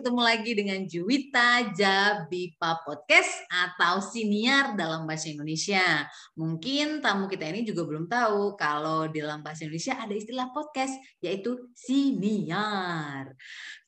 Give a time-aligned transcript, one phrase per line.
[0.00, 6.08] ketemu lagi dengan Juwita Jabipa Podcast atau Siniar dalam bahasa Indonesia.
[6.40, 11.68] Mungkin tamu kita ini juga belum tahu kalau dalam bahasa Indonesia ada istilah podcast yaitu
[11.76, 13.36] Siniar.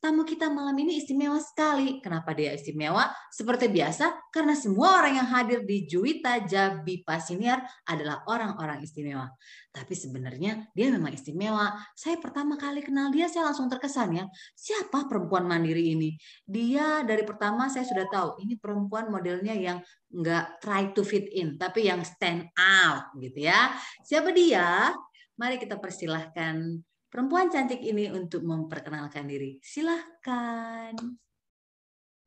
[0.04, 2.04] Tamu kita malam ini istimewa sekali.
[2.04, 3.08] Kenapa dia istimewa?
[3.32, 9.30] Seperti biasa, karena semua orang yang hadir di Juwita Jabi Pasiniar adalah orang-orang istimewa.
[9.72, 11.72] Tapi sebenarnya dia memang istimewa.
[11.96, 14.24] Saya pertama kali kenal dia, saya langsung terkesan ya.
[14.52, 16.12] Siapa perempuan mandiri ini?
[16.44, 19.80] Dia dari pertama saya sudah tahu, ini perempuan modelnya yang
[20.12, 23.72] nggak try to fit in, tapi yang stand out gitu ya.
[24.04, 24.92] Siapa dia?
[25.40, 29.56] Mari kita persilahkan perempuan cantik ini untuk memperkenalkan diri.
[29.64, 30.92] Silahkan.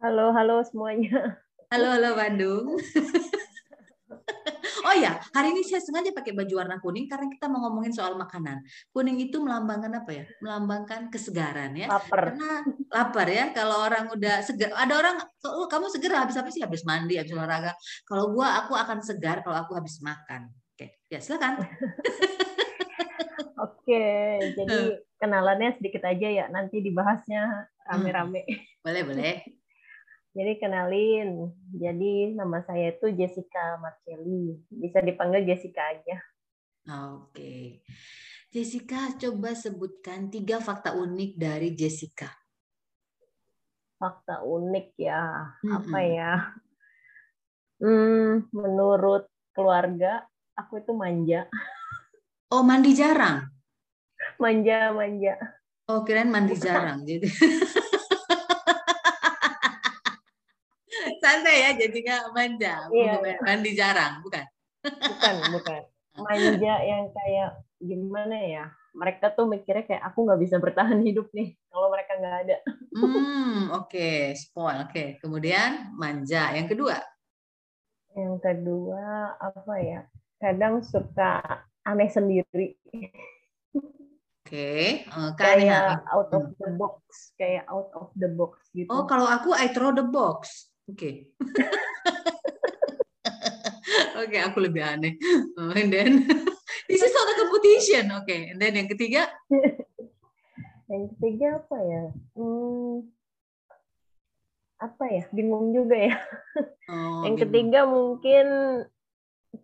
[0.02, 1.38] Halo, halo semuanya.
[1.70, 2.74] Halo, halo Bandung.
[4.86, 8.14] oh ya, hari ini saya sengaja pakai baju warna kuning karena kita mau ngomongin soal
[8.14, 8.62] makanan.
[8.94, 10.26] Kuning itu melambangkan apa ya?
[10.40, 11.90] Melambangkan kesegaran ya.
[11.90, 12.38] Lapar.
[12.38, 12.62] Karena
[12.94, 13.46] lapar ya.
[13.52, 15.16] Kalau orang udah segar, ada orang,
[15.50, 16.62] oh, kamu segar habis apa sih?
[16.62, 17.74] Habis mandi, habis olahraga.
[18.06, 20.54] Kalau gua, aku akan segar kalau aku habis makan.
[20.76, 21.66] Oke, ya silakan.
[23.66, 24.06] Oke,
[24.54, 26.46] jadi kenalannya sedikit aja ya.
[26.54, 28.46] Nanti dibahasnya rame-rame.
[28.46, 28.62] Hmm.
[28.86, 29.36] Boleh, boleh.
[30.36, 31.56] Jadi kenalin.
[31.72, 34.60] Jadi nama saya itu Jessica Marcelli.
[34.68, 36.18] Bisa dipanggil Jessica aja.
[37.16, 37.80] Oke.
[38.52, 42.28] Jessica, coba sebutkan tiga fakta unik dari Jessica.
[43.96, 45.72] Fakta unik ya, hmm.
[45.72, 46.34] apa ya?
[47.80, 51.48] Hmm, menurut keluarga, aku itu manja.
[52.52, 53.44] Oh, mandi jarang?
[54.42, 55.36] Manja, manja.
[55.88, 57.04] Oh, kirain mandi jarang.
[57.04, 57.28] Jadi
[61.36, 62.74] santai ya, jadi nggak manja.
[62.96, 63.12] Iya.
[63.44, 64.46] Mandi jarang, bukan?
[64.88, 65.82] Bukan, bukan.
[66.24, 68.66] Manja yang kayak gimana ya?
[68.96, 72.58] Mereka tuh mikirnya kayak aku nggak bisa bertahan hidup nih kalau mereka nggak ada.
[72.96, 74.32] Hmm, oke, okay.
[74.32, 74.88] spoil.
[74.88, 75.08] Oke, okay.
[75.20, 76.56] kemudian manja.
[76.56, 76.96] Yang kedua?
[78.16, 80.08] Yang kedua apa ya?
[80.40, 81.44] Kadang suka
[81.84, 82.80] aneh sendiri.
[83.76, 85.10] Oke, okay.
[85.12, 88.88] uh, kayak out of the box, kayak out of the box gitu.
[88.88, 90.72] Oh, kalau aku I throw the box.
[90.86, 90.98] Oke.
[90.98, 91.14] Okay.
[94.16, 95.18] Oke, okay, aku lebih aneh.
[95.58, 96.30] Uh, and then
[96.90, 98.14] this is not a competition.
[98.14, 98.42] Oke, okay.
[98.54, 99.26] and then yang ketiga?
[100.92, 102.04] yang ketiga apa ya?
[102.38, 103.10] Hmm,
[104.78, 105.24] apa ya?
[105.34, 106.18] Bingung juga ya.
[106.90, 107.44] Oh, yang bingung.
[107.50, 108.46] ketiga mungkin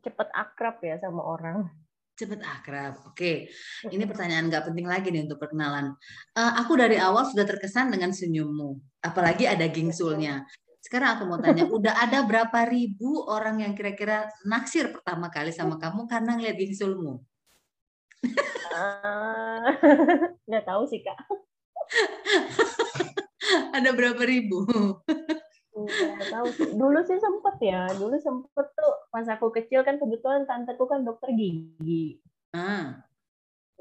[0.01, 1.69] cepat akrab ya sama orang
[2.21, 2.93] cepat akrab.
[3.09, 3.49] Oke,
[3.89, 5.97] ini pertanyaan nggak penting lagi nih untuk perkenalan.
[6.37, 10.45] Uh, aku dari awal sudah terkesan dengan senyummu, apalagi ada gingsulnya.
[10.81, 15.77] Sekarang aku mau tanya, udah ada berapa ribu orang yang kira-kira naksir pertama kali sama
[15.77, 17.21] kamu karena ngeliat gingsulmu?
[18.73, 19.69] Uh,
[20.49, 21.17] nggak tahu sih kak.
[23.77, 24.65] ada berapa ribu?
[25.71, 26.69] Nggak tahu sih.
[26.73, 27.85] Dulu sih sempet ya.
[27.93, 32.17] Dulu sempet tuh pas aku kecil kan kebetulan tanteku kan dokter gigi.
[32.57, 33.05] Ah.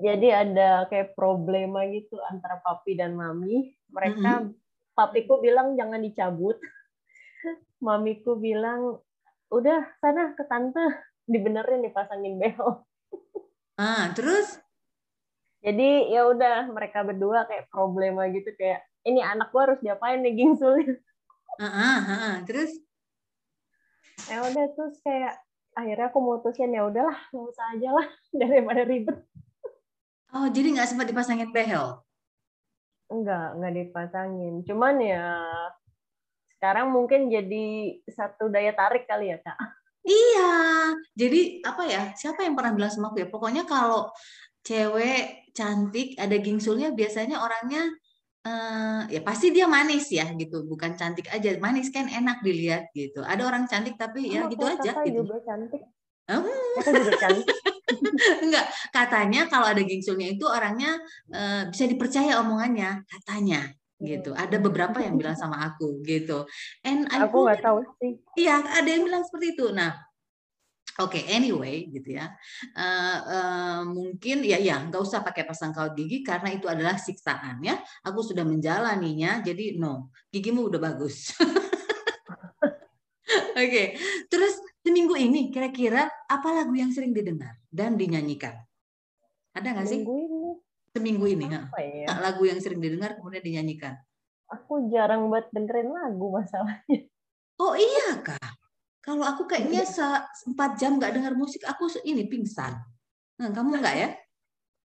[0.00, 3.77] Jadi ada kayak problema gitu antara papi dan mami.
[3.93, 4.97] Mereka mm -hmm.
[4.97, 6.56] papiku bilang jangan dicabut.
[7.87, 9.01] Mamiku bilang
[9.51, 10.83] udah sana ke tante
[11.33, 12.84] dibenerin dipasangin behel.
[13.81, 14.61] Ah, terus?
[15.61, 20.37] Jadi ya udah mereka berdua kayak problema gitu kayak ini anak gua harus diapain nih
[20.37, 20.97] gingsulnya.
[21.61, 22.73] Uh, uh, uh, terus?
[24.28, 25.37] Ya udah terus kayak
[25.77, 28.07] akhirnya aku mutusin ya udahlah nggak usah aja lah
[28.41, 29.19] daripada ribet.
[30.33, 32.01] Oh jadi nggak sempat dipasangin behel?
[33.11, 34.62] Enggak, nggak dipasangin.
[34.62, 35.25] Cuman ya
[36.60, 39.56] sekarang mungkin jadi satu daya tarik kali ya kak.
[40.04, 40.53] Iya,
[41.16, 42.03] jadi apa ya?
[42.12, 43.28] Siapa yang pernah bilang sama aku ya?
[43.33, 44.12] Pokoknya kalau
[44.60, 47.89] cewek cantik ada gingsulnya biasanya orangnya
[48.45, 53.24] uh, ya pasti dia manis ya gitu bukan cantik aja manis kan enak dilihat gitu
[53.24, 55.80] ada orang cantik tapi ya gitu aja gitu juga cantik
[56.30, 56.47] Oh.
[56.78, 57.47] juga cantik.
[58.47, 60.95] Enggak, katanya kalau ada gingsulnya itu orangnya
[61.34, 63.66] uh, bisa dipercaya omongannya, katanya
[64.01, 64.33] gitu.
[64.33, 66.49] Ada beberapa yang bilang sama aku gitu.
[66.83, 68.17] And aku nggak tahu sih.
[68.41, 69.69] Iya, ada yang bilang seperti itu.
[69.71, 70.11] Nah,
[71.01, 72.29] Oke, okay, anyway, gitu ya.
[72.77, 77.63] Uh, uh, mungkin ya, ya, nggak usah pakai pasang kaut gigi karena itu adalah siksaan
[77.65, 77.81] ya.
[78.05, 81.33] Aku sudah menjalaninya, jadi no, gigimu udah bagus.
[83.57, 83.87] Oke, okay.
[84.29, 88.61] terus seminggu ini kira-kira apa lagu yang sering didengar dan dinyanyikan?
[89.57, 90.05] Ada nggak sih?
[90.05, 90.29] Seminggu ini.
[91.01, 92.07] Seminggu ini, apa ya?
[92.21, 93.97] lagu yang sering didengar kemudian dinyanyikan.
[94.53, 97.09] Aku jarang buat dengerin lagu masalahnya.
[97.57, 98.53] Oh iya kak.
[99.01, 99.81] Kalau aku kayaknya
[100.53, 102.77] empat jam nggak dengar musik, aku ini pingsan.
[103.41, 104.09] Nah, kamu nggak ya?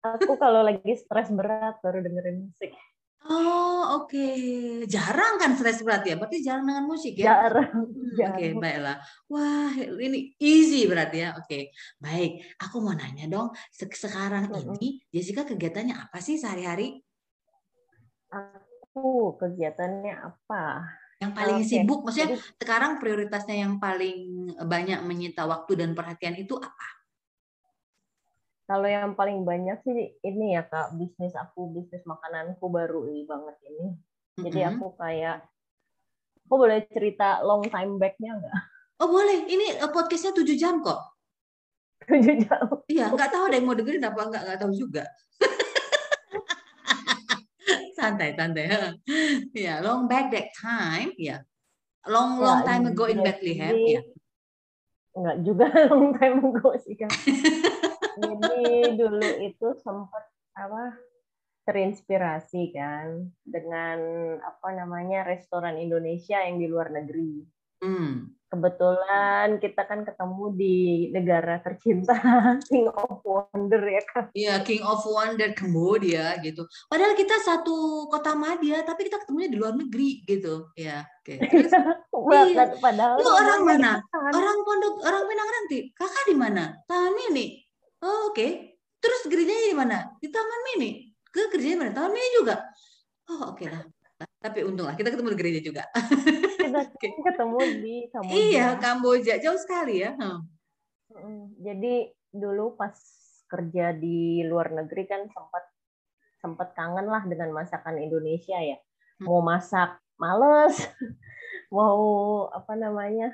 [0.06, 2.70] Aku kalau lagi stres berat baru dengerin musik.
[3.24, 4.12] Oh, oke.
[4.12, 4.84] Okay.
[4.84, 6.16] Jarang kan stres berarti ya?
[6.20, 7.40] Berarti jarang dengan musik ya?
[7.40, 7.72] Jarang.
[7.72, 8.96] Hmm, oke, okay, baiklah.
[9.32, 11.32] Wah, ini easy berarti ya.
[11.32, 11.48] Oke.
[11.48, 11.62] Okay.
[11.96, 17.00] Baik, aku mau nanya dong, sekarang ini Jessica kegiatannya apa sih sehari-hari?
[18.28, 20.84] Aku kegiatannya apa?
[21.24, 21.68] Yang paling okay.
[21.70, 26.88] sibuk, maksudnya Jadi, sekarang prioritasnya yang paling banyak menyita waktu dan perhatian itu apa?
[28.64, 33.56] Kalau yang paling banyak sih ini ya kak bisnis aku bisnis makananku baru ini banget
[33.68, 33.86] ini.
[34.40, 34.76] Jadi mm -hmm.
[34.80, 35.36] aku kayak
[36.48, 38.54] aku boleh cerita long time back-nya nggak?
[39.04, 39.44] Oh boleh.
[39.44, 40.96] Ini eh, podcastnya tujuh jam kok.
[42.08, 42.64] Tujuh jam.
[42.88, 45.04] Iya nggak tahu ada yang mau dengerin apa nggak nggak tahu juga.
[48.00, 48.64] santai santai.
[49.52, 51.44] Ya long back that time ya.
[52.08, 54.00] Long long ya, time ago in Bethlehem ya.
[55.14, 57.12] Enggak juga long time ago sih kan.
[58.18, 60.24] Jadi dulu itu sempat
[60.54, 60.94] apa
[61.64, 63.98] terinspirasi kan dengan
[64.44, 67.40] apa namanya restoran Indonesia yang di luar negeri.
[67.80, 68.32] Hmm.
[68.54, 70.78] Kebetulan kita kan ketemu di
[71.10, 72.14] negara tercinta
[72.70, 74.24] King of Wonder ya kan.
[74.30, 76.62] Iya King of Wonder Cambodia gitu.
[76.86, 80.70] Padahal kita satu kota Madia tapi kita ketemunya di luar negeri gitu.
[80.78, 81.02] Ya.
[81.24, 81.40] Oke.
[82.24, 82.56] Okay.
[82.56, 82.64] iya.
[82.80, 84.00] Padahal lu orang mana?
[84.32, 85.78] Orang Pondok orang Pinang Ranti.
[85.92, 86.72] Kakak di mana?
[86.88, 87.63] Tani nih.
[88.04, 88.36] Oh, oke.
[88.36, 88.76] Okay.
[89.00, 89.98] Terus gerejanya di mana?
[90.20, 91.08] Di Taman Mini.
[91.32, 91.92] Ke gerejanya mana?
[91.96, 92.60] Taman Mini juga.
[93.32, 93.82] Oh, oke okay lah.
[94.44, 95.82] Tapi untung lah kita ketemu di gereja juga.
[96.60, 97.10] Kita okay.
[97.16, 98.36] ketemu di Kamboja.
[98.36, 99.34] Iya, Kamboja.
[99.40, 100.12] Jauh sekali ya.
[100.16, 101.52] Hmm.
[101.60, 102.92] Jadi dulu pas
[103.48, 105.64] kerja di luar negeri kan sempat
[106.42, 108.76] sempat kangen lah dengan masakan Indonesia ya.
[109.20, 109.32] Hmm.
[109.32, 110.76] Mau masak males,
[111.76, 111.96] mau
[112.52, 113.32] apa namanya,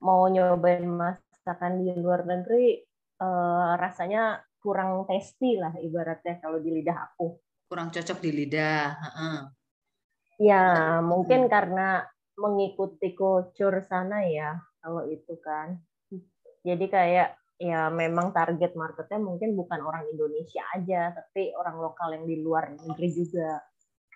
[0.00, 2.80] mau nyobain masakan di luar negeri
[3.20, 7.36] uh, rasanya kurang tasty lah ibaratnya kalau di lidah aku.
[7.68, 8.96] Kurang cocok di lidah.
[8.96, 9.38] Uh-uh.
[10.40, 12.02] Ya mungkin karena
[12.34, 15.78] mengikuti kultur sana ya kalau itu kan.
[16.64, 22.24] Jadi kayak ya memang target marketnya mungkin bukan orang Indonesia aja, tapi orang lokal yang
[22.24, 23.60] di luar negeri juga.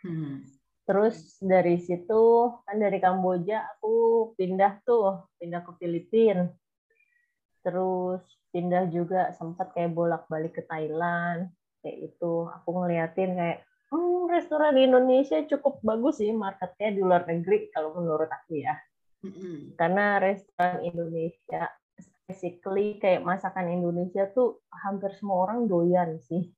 [0.02, 0.42] Hmm.
[0.88, 6.48] Terus dari situ kan dari Kamboja aku pindah tuh, pindah ke Filipina.
[7.60, 8.24] Terus
[8.58, 13.62] pindah juga sempat kayak bolak-balik ke Thailand kayak itu aku ngeliatin kayak
[13.94, 18.74] hmm, restoran di Indonesia cukup bagus sih marketnya di luar negeri kalau menurut aku ya
[19.22, 19.78] mm-hmm.
[19.78, 21.70] karena restoran Indonesia
[22.26, 26.50] basically kayak masakan Indonesia tuh hampir semua orang doyan sih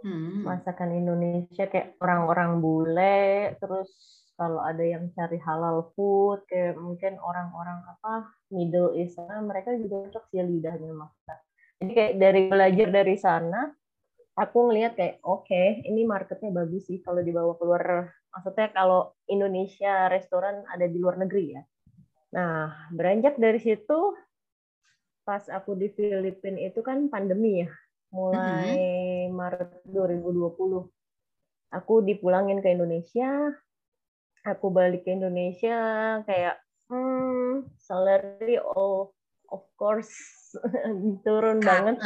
[0.00, 0.48] mm-hmm.
[0.48, 3.92] masakan Indonesia kayak orang-orang bule terus
[4.36, 10.06] kalau ada yang cari halal food kayak mungkin orang-orang apa Middle East sana mereka juga
[10.08, 11.40] cocok sih lidahnya masak
[11.80, 13.68] jadi kayak dari belajar dari sana
[14.36, 18.12] aku ngelihat kayak oke okay, ini marketnya bagus sih kalau dibawa keluar.
[18.36, 21.62] Maksudnya kalau Indonesia restoran ada di luar negeri ya.
[22.36, 24.12] Nah beranjak dari situ
[25.24, 27.70] pas aku di Filipina itu kan pandemi ya
[28.14, 29.34] mulai mm -hmm.
[29.34, 33.50] Maret 2020 aku dipulangin ke Indonesia
[34.46, 35.78] aku balik ke Indonesia
[36.22, 39.10] kayak hmm, salary oh
[39.50, 40.14] of course
[41.26, 41.98] turun banget.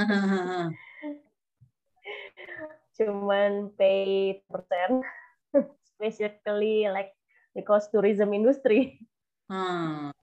[2.97, 5.05] Cuman pay persen,
[5.89, 7.13] specifically like
[7.53, 9.01] because tourism industry.
[9.51, 10.15] Hmm,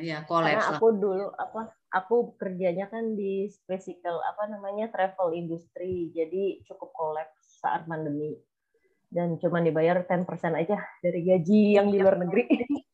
[0.00, 6.08] ya collapse Karena aku dulu apa aku kerjanya kan di special apa namanya travel industry
[6.16, 8.40] jadi cukup kolaps saat pandemi
[9.10, 10.24] dan cuma dibayar 10%
[10.54, 12.46] aja dari gaji yang di luar negeri.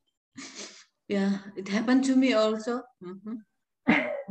[1.07, 2.83] Ya, yeah, it happened to me also.
[2.99, 3.39] Mm-hmm.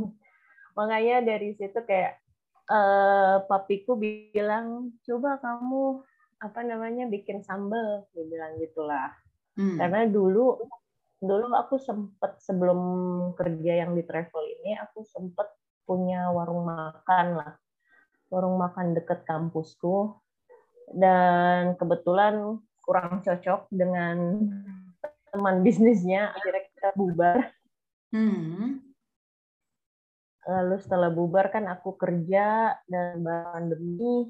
[0.78, 2.20] Makanya dari situ kayak
[2.68, 6.04] uh, papiku bilang, coba kamu
[6.44, 9.08] apa namanya bikin sambal, dia bilang gitulah.
[9.56, 9.80] Hmm.
[9.80, 10.68] Karena dulu
[11.24, 12.80] dulu aku sempet sebelum
[13.40, 15.48] kerja yang di travel ini, aku sempet
[15.88, 17.56] punya warung makan lah,
[18.28, 20.12] warung makan deket kampusku
[20.94, 24.18] dan kebetulan kurang cocok dengan
[25.34, 26.32] teman bisnisnya.
[26.38, 27.38] Akhirnya kita bubar.
[28.14, 28.80] Hmm.
[30.46, 34.30] lalu setelah bubar kan aku kerja dan pandemi.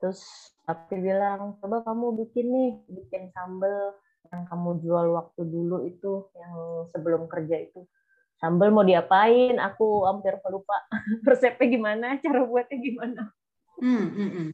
[0.00, 0.24] Terus
[0.64, 3.94] tapi bilang coba kamu bikin nih bikin sambel
[4.32, 6.54] yang kamu jual waktu dulu itu yang
[6.90, 7.84] sebelum kerja itu.
[8.40, 9.60] Sambel mau diapain?
[9.60, 10.76] Aku hampir lupa
[11.28, 13.22] resepnya gimana cara buatnya gimana.
[13.76, 14.48] Hmm, hmm, hmm.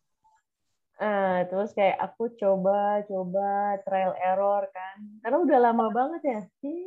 [1.02, 6.78] Uh, terus kayak aku coba coba trial error kan karena udah lama banget ya sih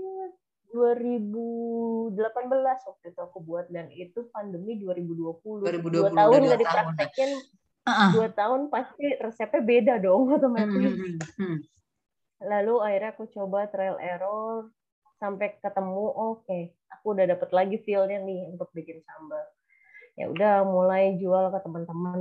[0.71, 2.15] 2018
[2.63, 7.31] waktu itu aku buat dan itu pandemi 2020 2020 dua tahun nggak dipraktekin
[7.85, 8.11] uh-uh.
[8.15, 10.91] dua tahun pasti resepnya beda dong otomatis.
[10.95, 11.57] Hmm, hmm, hmm.
[12.45, 14.69] Lalu akhirnya aku coba trial error
[15.15, 19.45] sampai ketemu oke okay, aku udah dapet lagi feelnya nih untuk bikin sambal.
[20.15, 22.19] Ya udah mulai jual ke teman-teman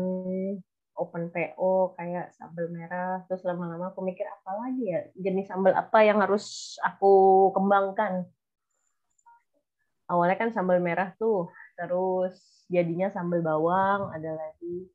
[0.95, 5.01] open PO kayak sambal merah terus lama-lama aku mikir apa lagi ya?
[5.19, 8.27] Jenis sambal apa yang harus aku kembangkan?
[10.07, 12.35] Awalnya kan sambal merah tuh terus
[12.71, 14.87] jadinya sambal bawang ada lagi.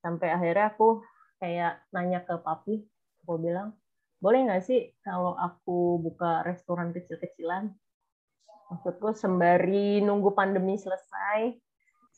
[0.00, 1.04] Sampai akhirnya aku
[1.40, 2.84] kayak nanya ke papi
[3.24, 3.72] aku bilang
[4.20, 7.72] boleh nggak sih kalau aku buka restoran kecil-kecilan?
[8.68, 11.56] Maksudku sembari nunggu pandemi selesai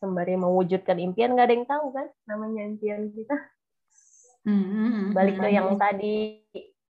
[0.03, 3.37] sembari mewujudkan impian nggak ada yang tahu kan namanya impian kita
[4.51, 5.15] mm-hmm.
[5.15, 6.43] balik ke yang tadi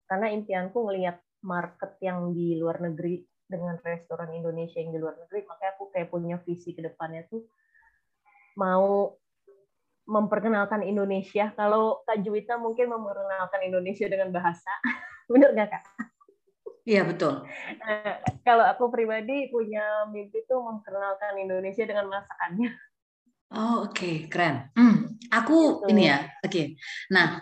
[0.09, 5.45] karena impianku ngelihat market yang di luar negeri dengan restoran Indonesia yang di luar negeri
[5.45, 7.45] makanya aku kayak punya visi ke depannya tuh
[8.57, 9.13] mau
[10.09, 14.73] memperkenalkan Indonesia kalau Kak Juwita mungkin memperkenalkan Indonesia dengan bahasa
[15.33, 15.85] benar nggak Kak?
[16.85, 17.49] Iya betul.
[17.81, 22.77] Nah, kalau aku pribadi punya mimpi tuh memperkenalkan Indonesia dengan masakannya.
[23.55, 24.15] Oh oke okay.
[24.27, 24.69] keren.
[24.75, 26.51] Hmm, aku ini ya oke.
[26.51, 26.75] Okay.
[27.15, 27.41] Nah,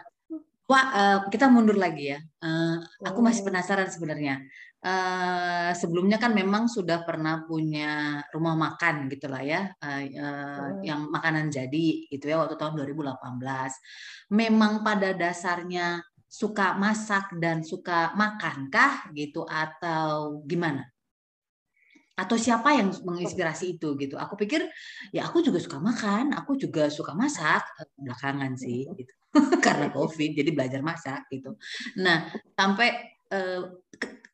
[0.73, 2.19] Wah, uh, kita mundur lagi ya.
[2.41, 4.41] Uh, aku masih penasaran sebenarnya.
[4.81, 11.53] Uh, sebelumnya kan memang sudah pernah punya rumah makan gitulah ya, uh, uh, yang makanan
[11.53, 14.33] jadi gitu ya waktu tahun 2018.
[14.33, 20.89] Memang pada dasarnya suka masak dan suka makan kah gitu atau gimana?
[22.13, 24.21] Atau siapa yang menginspirasi itu gitu.
[24.21, 24.69] Aku pikir
[25.11, 29.13] ya aku juga suka makan aku juga suka masak eh, belakangan sih gitu.
[29.65, 31.57] Karena covid jadi belajar masak gitu.
[31.97, 33.65] Nah sampai uh,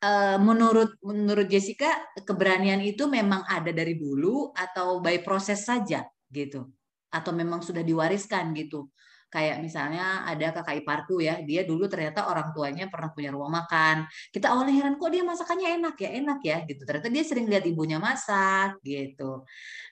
[0.03, 6.03] uh, menurut menurut Jessica keberanian itu memang ada dari dulu atau by proses saja
[6.35, 6.67] gitu?
[7.09, 8.91] Atau memang sudah diwariskan gitu
[9.29, 14.09] kayak misalnya ada kakak iparku ya dia dulu ternyata orang tuanya pernah punya rumah makan.
[14.33, 16.59] Kita awalnya heran kok dia masakannya enak ya enak ya?
[16.65, 16.83] Gitu.
[16.89, 19.45] Ternyata dia sering lihat ibunya masak gitu.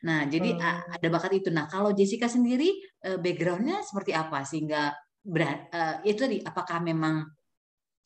[0.08, 0.96] Nah jadi hmm.
[0.96, 1.48] ada bakat itu.
[1.52, 7.26] Nah kalau Jessica sendiri eh, backgroundnya seperti apa sehingga berat uh, itu tadi apakah memang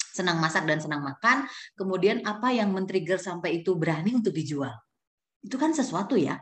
[0.00, 1.46] senang masak dan senang makan?
[1.78, 4.72] Kemudian apa yang men-trigger sampai itu berani untuk dijual?
[5.44, 6.40] Itu kan sesuatu ya.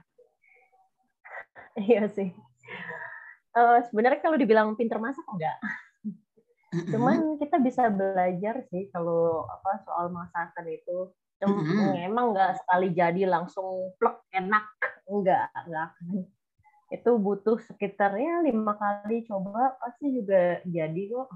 [1.78, 2.47] Iya sih
[3.58, 5.58] uh, sebenarnya kalau dibilang pinter masak enggak.
[6.92, 11.10] Cuman kita bisa belajar sih kalau apa soal masakan itu.
[11.42, 12.06] mm-hmm.
[12.06, 14.66] Emang enggak sekali jadi langsung plek enak,
[15.10, 15.90] enggak, enggak
[16.88, 21.28] Itu butuh sekitarnya lima kali coba pasti juga jadi kok.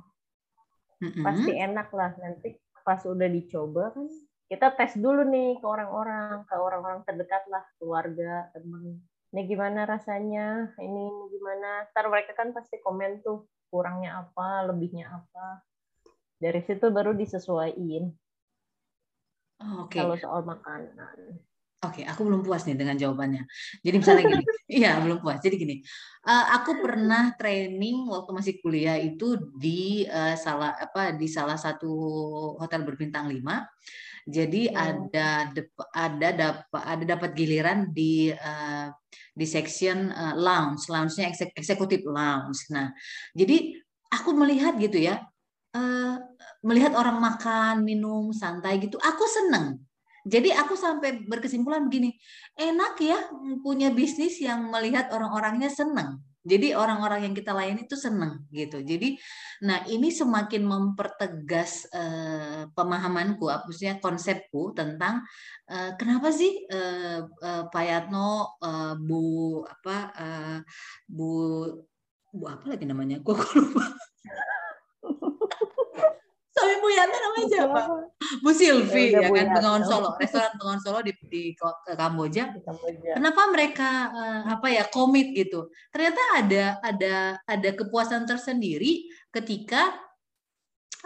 [1.02, 1.22] Mm-hmm.
[1.26, 2.48] Pasti enak lah nanti
[2.82, 4.10] pas udah dicoba kan
[4.50, 9.00] kita tes dulu nih ke orang-orang, ke orang-orang terdekat lah, keluarga, teman
[9.32, 10.76] ini gimana rasanya?
[10.76, 11.88] Ini gimana?
[11.90, 15.64] Ntar mereka kan pasti komen tuh kurangnya apa lebihnya apa.
[16.36, 18.12] Dari situ baru disesuaikan
[19.62, 20.02] oh, okay.
[20.02, 21.38] kalau soal makanan
[21.82, 23.42] Oke, okay, aku belum puas nih dengan jawabannya.
[23.82, 24.44] Jadi misalnya gini,
[24.86, 25.42] iya belum puas.
[25.42, 25.76] Jadi gini,
[26.30, 31.90] uh, aku pernah training waktu masih kuliah itu di uh, salah apa di salah satu
[32.62, 33.66] hotel berbintang lima.
[34.22, 34.78] Jadi oh.
[34.78, 35.50] ada
[35.90, 38.86] ada dapat ada dapat giliran di uh,
[39.34, 42.70] di section uh, lounge, lounge-nya eksekutif lounge.
[42.70, 42.94] Nah,
[43.34, 43.74] jadi
[44.14, 45.18] aku melihat gitu ya,
[45.74, 46.14] uh,
[46.62, 49.82] melihat orang makan, minum, santai gitu, aku seneng.
[50.22, 52.14] Jadi aku sampai berkesimpulan begini,
[52.54, 53.18] enak ya
[53.62, 58.82] punya bisnis yang melihat orang-orangnya seneng jadi orang-orang yang kita layani itu senang gitu.
[58.82, 59.14] Jadi,
[59.62, 65.22] nah ini semakin mempertegas uh, pemahamanku, maksudnya konsepku tentang
[65.70, 70.58] uh, kenapa sih uh, uh, Pak Yatno, uh, Bu apa, uh,
[71.06, 71.30] Bu
[72.34, 73.22] Bu apa lagi namanya?
[73.22, 73.84] Kok lupa.
[76.52, 77.80] Suami Bu Yanto namanya siapa?
[78.44, 81.42] Bu Silvi ya, ya kan Bengawan Solo, restoran Bengawan Solo di, di
[81.96, 82.52] Kamboja.
[82.60, 83.16] Kamboja.
[83.16, 85.72] Kenapa mereka uh, apa ya komit gitu?
[85.88, 87.14] Ternyata ada ada
[87.48, 89.96] ada kepuasan tersendiri ketika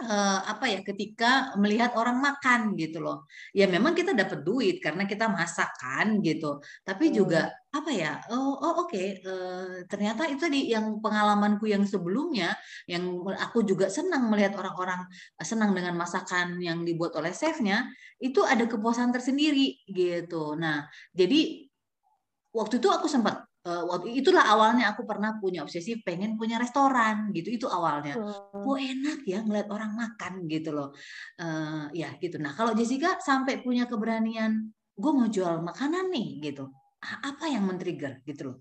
[0.03, 5.09] uh, apa ya ketika melihat orang makan gitu loh ya memang kita dapat duit karena
[5.09, 7.13] kita masak kan gitu tapi hmm.
[7.17, 7.41] juga
[7.73, 9.17] apa ya oh, oh oke okay.
[9.25, 12.53] uh, eh, ternyata itu di yang pengalamanku yang sebelumnya
[12.85, 13.05] yang
[13.37, 15.05] aku juga senang melihat orang-orang
[15.41, 17.89] senang dengan masakan yang dibuat oleh chefnya
[18.21, 21.69] itu ada kepuasan tersendiri gitu nah jadi
[22.53, 27.51] waktu itu aku sempat waktu itulah awalnya aku pernah punya obsesi pengen punya restoran gitu
[27.51, 28.63] itu awalnya hmm.
[28.63, 30.95] oh enak ya ngeliat orang makan gitu loh
[31.41, 36.71] uh, ya gitu nah kalau Jessica sampai punya keberanian gue mau jual makanan nih gitu
[37.01, 38.57] apa yang men-trigger gitu loh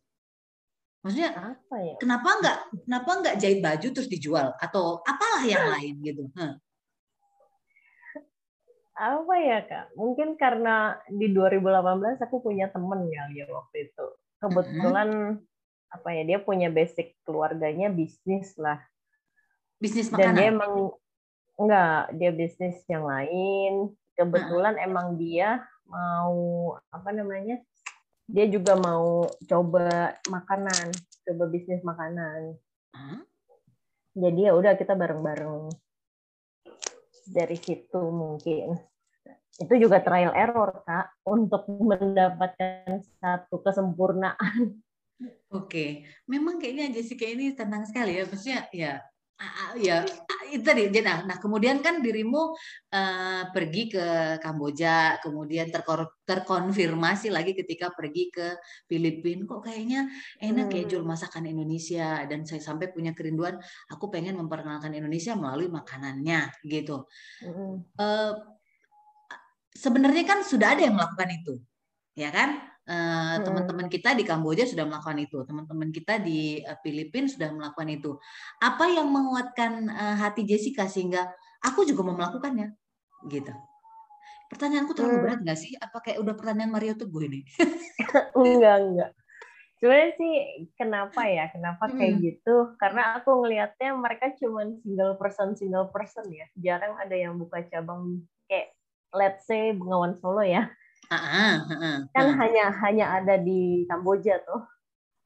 [1.07, 1.95] Maksudnya apa ya?
[2.03, 6.27] Kenapa nggak kenapa nggak jahit baju terus dijual atau apalah yang lain gitu?
[6.35, 6.59] Huh.
[8.99, 9.95] Apa ya kak?
[9.95, 14.07] Mungkin karena di 2018 aku punya temen ya ya waktu itu.
[14.43, 15.95] Kebetulan -huh.
[15.95, 18.81] apa ya dia punya basic keluarganya bisnis lah.
[19.81, 20.25] Bisnis makanan.
[20.25, 20.73] Dan dia emang
[21.57, 23.93] enggak dia bisnis yang lain.
[24.17, 24.87] Kebetulan -huh.
[24.87, 27.63] emang dia mau apa namanya
[28.27, 30.91] dia juga mau coba makanan,
[31.23, 32.59] coba bisnis makanan.
[32.91, 33.23] Huh?
[34.19, 35.71] Jadi ya udah kita bareng-bareng
[37.31, 38.75] dari situ mungkin.
[39.57, 44.81] Itu juga trial error kak untuk mendapatkan satu kesempurnaan.
[45.49, 49.01] Oke, memang kayaknya Jessica ini tenang sekali ya, maksudnya ya
[49.77, 50.01] ya
[50.49, 52.57] itu tadi nah, nah kemudian kan dirimu
[52.97, 54.07] uh, pergi ke
[54.41, 58.57] Kamboja kemudian terkor terkonfirmasi lagi ketika pergi ke
[58.89, 60.09] Filipina kok kayaknya
[60.41, 61.13] enak ya jual hmm.
[61.13, 63.61] masakan Indonesia dan saya sampai punya kerinduan
[63.93, 67.05] aku pengen memperkenalkan Indonesia melalui makanannya gitu
[67.45, 68.01] hmm.
[68.01, 68.33] uh,
[69.77, 71.55] sebenarnya kan sudah ada yang melakukan itu
[72.17, 77.27] ya kan Eh, teman-teman kita di Kamboja sudah melakukan itu, teman-teman kita di uh, Filipina
[77.27, 78.15] sudah melakukan itu.
[78.63, 81.27] Apa yang menguatkan uh, hati Jessica sehingga
[81.67, 82.79] aku juga mau melakukannya,
[83.27, 83.51] gitu.
[84.47, 85.25] Pertanyaanku terlalu hmm.
[85.27, 85.75] berat nggak sih?
[85.83, 87.43] Apa kayak udah pertanyaan Mario Teguh ini?
[88.39, 89.11] enggak enggak.
[89.83, 90.35] Sebenarnya sih
[90.79, 91.51] kenapa ya?
[91.51, 91.99] Kenapa hmm.
[91.99, 92.55] kayak gitu?
[92.79, 96.47] Karena aku ngelihatnya mereka cuma single person single person ya.
[96.55, 98.23] Jarang ada yang buka cabang
[99.15, 100.67] let's say Bengawan Solo ya.
[101.07, 104.67] Uh, uh, kan hanya hanya ada di Kamboja tuh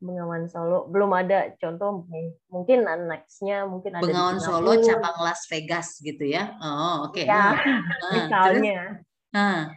[0.00, 0.88] Bengawan Solo.
[0.88, 2.04] Belum ada contoh
[2.52, 6.56] mungkin nextnya mungkin ada Bengawan Solo cabang Las Vegas gitu ya.
[6.60, 7.16] Oh oke.
[7.16, 7.24] Okay.
[7.28, 8.80] ya uh, misalnya.
[9.36, 9.72] uh.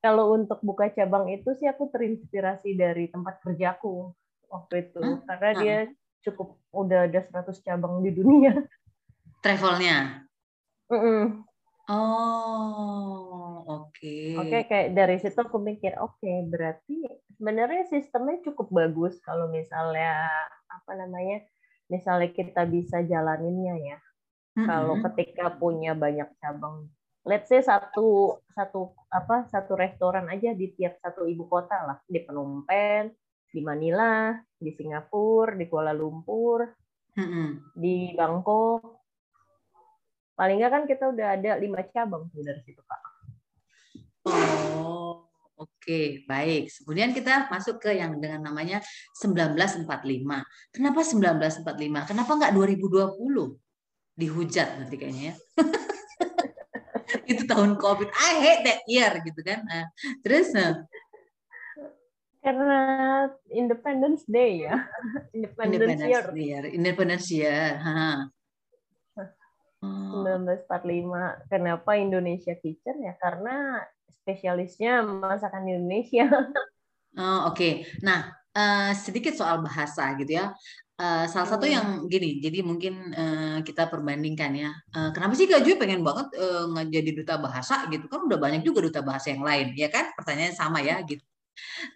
[0.00, 4.14] kalau untuk buka cabang itu sih aku terinspirasi dari tempat kerjaku
[4.50, 4.98] waktu itu.
[5.02, 5.18] Huh?
[5.26, 5.58] karena uh.
[5.58, 5.78] dia
[6.20, 8.62] cukup udah ada 100 cabang di dunia.
[9.40, 10.26] Travelnya?
[10.90, 11.49] Mm -mm.
[11.90, 13.90] Oh, oke.
[13.98, 14.38] Okay.
[14.38, 17.02] Oke, okay, kayak dari situ aku mikir, oke, okay, berarti
[17.34, 20.30] sebenarnya sistemnya cukup bagus kalau misalnya
[20.70, 21.42] apa namanya,
[21.90, 23.98] misalnya kita bisa jalaninnya ya.
[24.54, 24.66] Mm-hmm.
[24.70, 26.86] Kalau ketika punya banyak cabang,
[27.26, 32.22] let's say satu satu apa satu restoran aja di tiap satu ibu kota lah, di
[32.22, 33.10] Phnom Penh,
[33.50, 36.70] di Manila, di Singapura, di Kuala Lumpur,
[37.18, 37.74] mm-hmm.
[37.74, 38.99] di Bangkok
[40.40, 43.00] paling nggak kan kita udah ada lima cabang dari situ kak.
[44.24, 45.28] Oh,
[45.60, 46.24] oke, okay.
[46.24, 46.72] baik.
[46.80, 48.80] Kemudian kita masuk ke yang dengan namanya
[49.20, 49.84] 1945.
[50.72, 52.08] Kenapa 1945?
[52.08, 54.16] Kenapa nggak 2020?
[54.16, 55.34] Dihujat nanti kayaknya ya.
[57.36, 58.08] Itu tahun COVID.
[58.08, 59.60] I hate that year gitu kan.
[59.68, 59.92] Nah,
[60.24, 60.88] terus nah.
[62.40, 62.80] karena
[63.52, 64.88] Independence Day ya.
[65.36, 66.24] Independence, Independence Year.
[66.32, 66.62] year.
[66.72, 67.70] Independence Year.
[67.76, 68.39] Ha.
[69.80, 71.48] 1945.
[71.48, 73.16] Kenapa Indonesia Kitchen ya?
[73.16, 73.80] Karena
[74.12, 76.28] spesialisnya masakan Indonesia.
[77.18, 77.72] Oh, Oke, okay.
[78.06, 80.54] nah uh, sedikit soal bahasa gitu ya.
[81.00, 81.74] Uh, salah satu hmm.
[81.74, 84.70] yang gini, jadi mungkin uh, kita perbandingkan ya.
[84.92, 88.04] Uh, kenapa sih Kak Jui pengen banget uh, jadi duta bahasa gitu?
[88.06, 90.12] Kan udah banyak juga duta bahasa yang lain, ya kan?
[90.12, 91.24] Pertanyaannya sama ya gitu.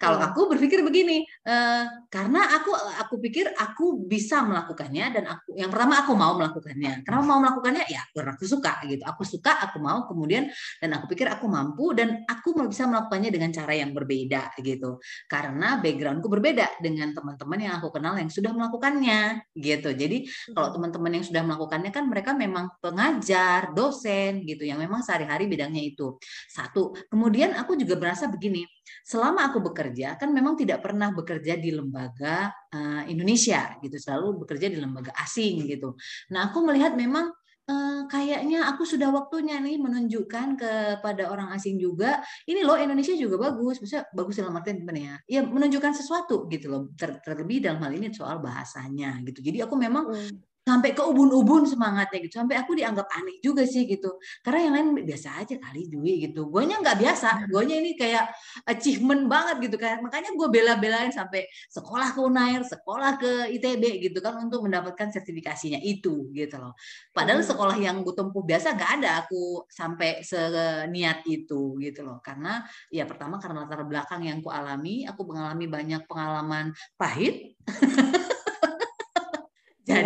[0.00, 0.28] Kalau hmm.
[0.32, 6.00] aku berpikir begini, uh, karena aku aku pikir aku bisa melakukannya dan aku yang pertama
[6.04, 7.04] aku mau melakukannya.
[7.04, 7.84] Kenapa mau melakukannya?
[7.88, 9.02] Ya karena aku suka gitu.
[9.04, 10.48] Aku suka, aku mau kemudian
[10.80, 14.98] dan aku pikir aku mampu dan aku bisa melakukannya dengan cara yang berbeda gitu.
[15.28, 19.92] Karena backgroundku berbeda dengan teman-teman yang aku kenal yang sudah melakukannya gitu.
[19.92, 25.46] Jadi kalau teman-teman yang sudah melakukannya kan mereka memang pengajar, dosen gitu yang memang sehari-hari
[25.46, 26.16] bidangnya itu.
[26.48, 26.96] Satu.
[27.08, 28.64] Kemudian aku juga merasa begini,
[29.04, 33.96] selama aku bekerja kan memang tidak pernah bekerja di lembaga uh, Indonesia gitu.
[33.96, 35.96] Selalu bekerja di lembaga asing gitu.
[36.32, 37.32] Nah aku melihat memang
[37.64, 43.48] Uh, kayaknya aku sudah waktunya nih menunjukkan kepada orang asing juga ini loh Indonesia juga
[43.48, 43.80] bagus.
[43.80, 45.16] Maksudnya bagus dalam artian gimana ya?
[45.24, 46.92] Ya menunjukkan sesuatu gitu loh.
[46.92, 49.40] Ter terlebih dalam hal ini soal bahasanya gitu.
[49.40, 52.40] Jadi aku memang hmm sampai ke ubun-ubun semangatnya gitu.
[52.40, 54.16] Sampai aku dianggap aneh juga sih gitu.
[54.40, 56.48] Karena yang lain biasa aja kali Dwi gitu.
[56.48, 57.52] Guanya nggak biasa.
[57.52, 58.32] Guanya ini kayak
[58.64, 60.00] achievement banget gitu kan.
[60.00, 65.78] Makanya gue bela-belain sampai sekolah ke Unair sekolah ke ITB gitu kan untuk mendapatkan sertifikasinya
[65.84, 66.72] itu gitu loh.
[67.12, 67.50] Padahal hmm.
[67.52, 72.24] sekolah yang gue tempuh biasa nggak ada aku sampai seniat itu gitu loh.
[72.24, 77.52] Karena ya pertama karena latar belakang yang ku alami aku mengalami banyak pengalaman pahit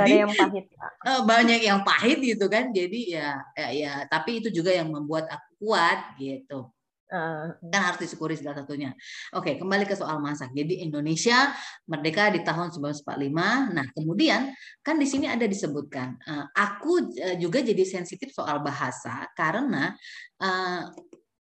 [0.04, 0.64] jadi yang pahit
[1.06, 5.26] uh, banyak yang pahit gitu kan jadi ya, ya ya tapi itu juga yang membuat
[5.30, 6.70] aku kuat gitu
[7.08, 8.92] Uh, kan harus disyukuri salah satunya.
[9.32, 10.52] Oke, kembali ke soal masak.
[10.52, 11.56] Jadi Indonesia
[11.88, 13.72] merdeka di tahun 1945.
[13.72, 14.52] Nah, kemudian
[14.84, 17.08] kan di sini ada disebutkan, uh, aku
[17.40, 19.96] juga jadi sensitif soal bahasa karena
[20.36, 20.84] uh,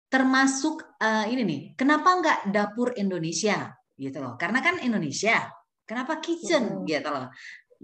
[0.07, 4.39] termasuk uh, ini nih, kenapa nggak dapur Indonesia gitu loh?
[4.39, 5.51] Karena kan Indonesia,
[5.83, 7.27] kenapa kitchen gitu loh?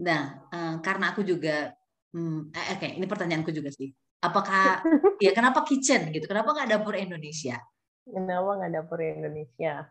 [0.00, 1.74] Nah, uh, karena aku juga,
[2.16, 3.92] hmm, eh, oke, okay, ini pertanyaanku juga sih.
[4.22, 4.81] Apakah
[5.24, 6.24] ya kenapa kitchen gitu?
[6.31, 7.59] Kenapa nggak dapur Indonesia?
[8.07, 9.90] Kenapa nggak dapur Indonesia?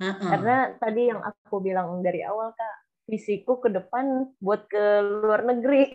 [0.00, 0.30] Uh -uh.
[0.32, 2.76] Karena tadi yang aku bilang dari awal kak,
[3.10, 5.90] visiku ke depan buat ke luar negeri.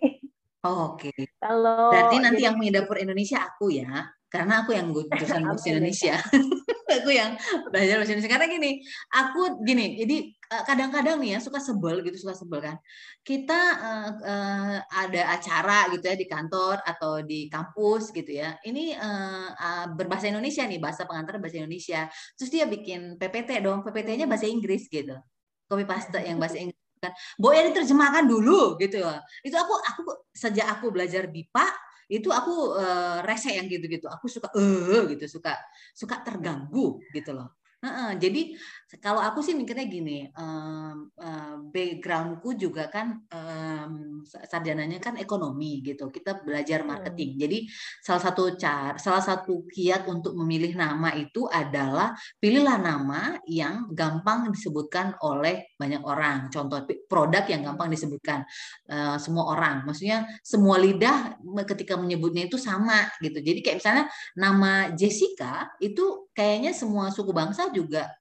[0.66, 1.14] Oh, Oke.
[1.14, 1.30] Okay.
[1.38, 5.66] Kalau berarti nanti jadi, yang punya dapur Indonesia aku ya, karena aku yang jurusan bahasa
[5.72, 6.16] Indonesia.
[6.86, 7.34] aku yang
[7.74, 8.72] belajar bahasa Indonesia karena gini,
[9.10, 12.78] aku gini, jadi eh, kadang-kadang nih ya suka sebel gitu, suka sebel kan.
[13.26, 18.54] Kita uh, uh, ada acara gitu ya di kantor atau di kampus gitu ya.
[18.62, 22.06] Ini uh, uh, berbahasa Indonesia nih, bahasa pengantar bahasa Indonesia.
[22.38, 25.18] Terus dia bikin PPT dong, PPT-nya bahasa Inggris gitu.
[25.66, 27.14] Copy paste yang bahasa Inggris kan.
[27.42, 29.02] Boleh diterjemahkan dulu gitu.
[29.42, 30.02] Itu aku aku
[30.34, 31.66] sejak aku belajar BIPA
[32.06, 34.06] itu aku uh, rese yang gitu-gitu.
[34.06, 35.58] Aku suka eh uh, gitu, suka
[35.94, 37.58] suka terganggu gitu loh.
[37.86, 38.58] Uh, jadi
[39.02, 46.12] kalau aku sih mikirnya gini, um, uh, backgroundku juga kan um, sarjananya kan ekonomi gitu.
[46.14, 47.36] Kita belajar marketing.
[47.36, 47.42] Hmm.
[47.48, 47.58] Jadi
[48.04, 54.54] salah satu cara, salah satu kiat untuk memilih nama itu adalah pilihlah nama yang gampang
[54.54, 56.52] disebutkan oleh banyak orang.
[56.52, 58.44] Contoh produk yang gampang disebutkan
[58.92, 59.88] uh, semua orang.
[59.88, 63.42] Maksudnya semua lidah ketika menyebutnya itu sama gitu.
[63.42, 64.06] Jadi kayak misalnya
[64.38, 68.12] nama Jessica itu kayaknya semua suku bangsa juga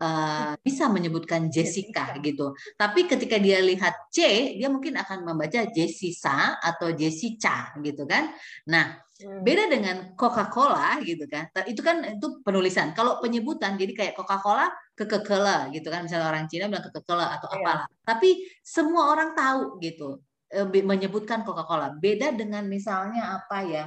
[0.00, 2.56] uh, bisa menyebutkan Jessica gitu.
[2.74, 4.18] Tapi ketika dia lihat C,
[4.56, 8.32] dia mungkin akan membaca Jessica atau Jessica gitu kan.
[8.66, 9.44] Nah, hmm.
[9.44, 11.52] beda dengan Coca-Cola gitu kan.
[11.68, 12.96] Itu kan itu penulisan.
[12.96, 16.08] Kalau penyebutan jadi kayak Coca-Cola kekekela gitu kan.
[16.08, 17.60] Misalnya orang Cina bilang kekekela atau iya.
[17.60, 17.86] apalah.
[18.02, 18.30] Tapi
[18.64, 21.94] semua orang tahu gitu eh, menyebutkan Coca-Cola.
[22.00, 23.86] Beda dengan misalnya apa ya?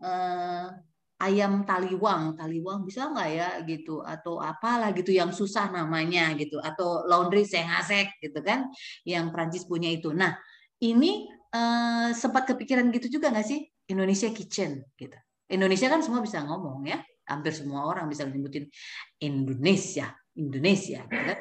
[0.00, 0.72] Uh,
[1.20, 7.04] ayam taliwang, taliwang bisa nggak ya gitu atau apalah gitu yang susah namanya gitu atau
[7.04, 8.72] laundry sengasek gitu kan
[9.04, 10.10] yang Prancis punya itu.
[10.16, 10.32] Nah
[10.80, 13.60] ini eh, sempat kepikiran gitu juga nggak sih
[13.92, 15.18] Indonesia Kitchen gitu.
[15.50, 18.70] Indonesia kan semua bisa ngomong ya, hampir semua orang bisa nyebutin
[19.18, 21.02] Indonesia, Indonesia.
[21.10, 21.38] Gitu kan?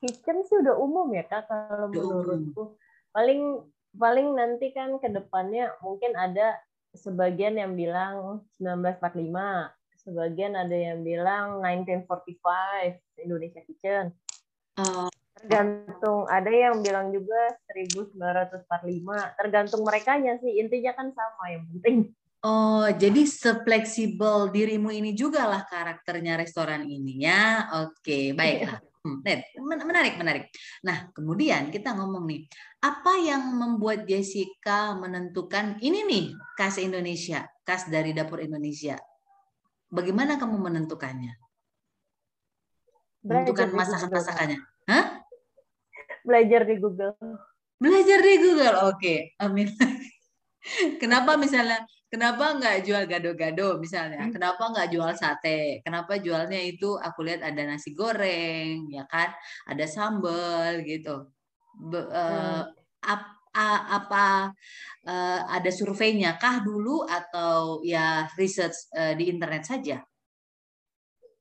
[0.00, 2.76] Kitchen sih udah umum ya kak kalau menurutku.
[3.10, 6.60] Paling paling nanti kan ke depannya mungkin ada
[6.94, 14.14] sebagian yang bilang 1945, sebagian ada yang bilang 1945 Indonesia Kitchen.
[14.78, 18.68] Uh, tergantung ada yang bilang juga 1945
[19.40, 25.60] tergantung mereka sih intinya kan sama yang penting Oh, jadi sefleksibel dirimu ini juga lah
[25.68, 27.68] karakternya restoran ini ya.
[27.84, 28.80] Oke, baiklah.
[29.00, 29.24] Hmm,
[29.64, 30.44] menarik, menarik.
[30.84, 32.44] Nah, kemudian kita ngomong nih,
[32.84, 36.24] apa yang membuat Jessica menentukan ini nih
[36.60, 39.00] khas Indonesia, khas dari dapur Indonesia?
[39.88, 41.32] Bagaimana kamu menentukannya?
[43.24, 44.60] Menentukan masakan-masakannya?
[44.84, 45.24] Hah?
[46.20, 47.16] Belajar di Google.
[47.80, 49.14] Belajar di Google, oke.
[49.40, 49.72] Amin.
[51.00, 54.26] Kenapa misalnya kenapa nggak jual gado-gado misalnya?
[54.26, 54.34] Hmm.
[54.34, 55.80] Kenapa nggak jual sate?
[55.86, 59.30] Kenapa jualnya itu aku lihat ada nasi goreng, ya kan?
[59.70, 61.30] Ada sambal gitu.
[61.78, 62.66] Be, uh,
[63.06, 63.22] ap,
[63.54, 63.68] a,
[64.02, 64.50] apa
[65.06, 70.02] uh, ada surveinya kah dulu atau ya research uh, di internet saja?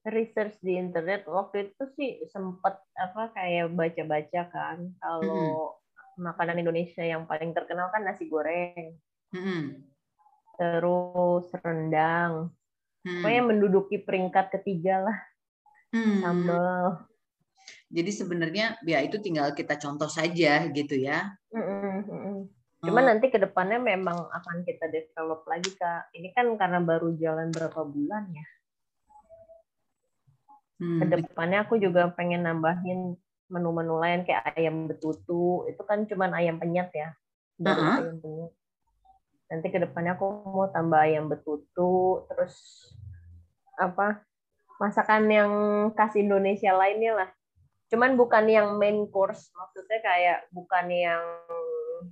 [0.06, 6.24] Research di internet waktu itu sih sempat apa kayak baca-baca kan kalau -hmm.
[6.24, 8.96] makanan Indonesia yang paling terkenal kan nasi goreng.
[9.34, 9.89] -hmm
[10.60, 12.52] terus rendang.
[13.08, 13.24] Hmm.
[13.24, 15.18] Pokoknya menduduki peringkat ketiga lah.
[15.96, 16.20] Hmm.
[16.20, 17.08] Sambal.
[17.90, 21.32] Jadi sebenarnya ya itu tinggal kita contoh saja gitu ya.
[21.56, 22.04] Hmm.
[22.04, 22.38] hmm.
[22.84, 23.08] Cuman oh.
[23.12, 26.12] nanti ke depannya memang akan kita develop lagi kak.
[26.12, 28.48] Ini kan karena baru jalan berapa bulan ya.
[30.80, 31.00] Hmm.
[31.00, 33.16] Ke depannya aku juga pengen nambahin
[33.50, 35.68] menu-menu lain kayak ayam betutu.
[35.72, 37.16] Itu kan cuman ayam penyet ya.
[37.60, 37.98] Baru uh -huh.
[38.04, 38.59] ayam penyet
[39.50, 42.54] nanti ke depannya aku mau tambah ayam betutu terus
[43.76, 44.22] apa
[44.78, 45.52] masakan yang
[45.98, 47.30] khas Indonesia lainnya lah.
[47.90, 51.24] Cuman bukan yang main course maksudnya kayak bukan yang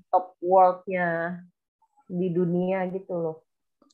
[0.09, 1.39] top worldnya
[2.09, 3.37] di dunia gitu loh.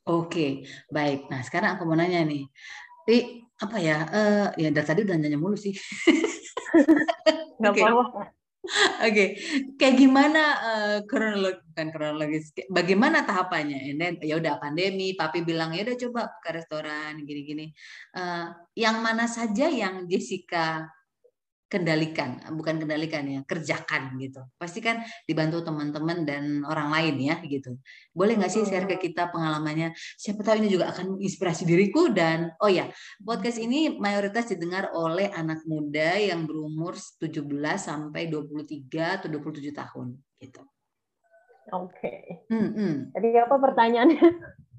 [0.07, 1.27] Oke baik.
[1.27, 2.47] Nah sekarang aku mau nanya nih.
[3.03, 3.97] Ri, apa ya?
[4.07, 5.75] Uh, ya dari tadi udah nanya mulu sih.
[7.59, 7.83] Nggak okay.
[7.83, 8.42] apa-apa
[9.07, 9.35] okay.
[9.75, 13.91] kayak gimana uh, kronologi bukan kronologis, bagaimana tahapannya?
[13.91, 17.73] And ya udah pandemi, papi bilang ya udah coba ke restoran gini-gini.
[18.15, 20.87] Uh, yang mana saja yang Jessica
[21.73, 24.45] kendalikan, bukan kendalikan ya, kerjakan gitu.
[24.61, 27.81] Pasti kan dibantu teman-teman dan orang lain ya gitu.
[28.13, 29.97] Boleh nggak sih share ke kita pengalamannya?
[29.97, 32.85] Siapa tahu ini juga akan menginspirasi diriku dan oh ya,
[33.25, 37.41] podcast ini mayoritas didengar oleh anak muda yang berumur 17
[37.81, 40.61] sampai 23 atau 27 tahun gitu.
[41.73, 41.97] Oke.
[41.97, 42.21] Okay.
[42.53, 42.95] Hmm, hmm.
[43.17, 44.21] Jadi apa pertanyaannya?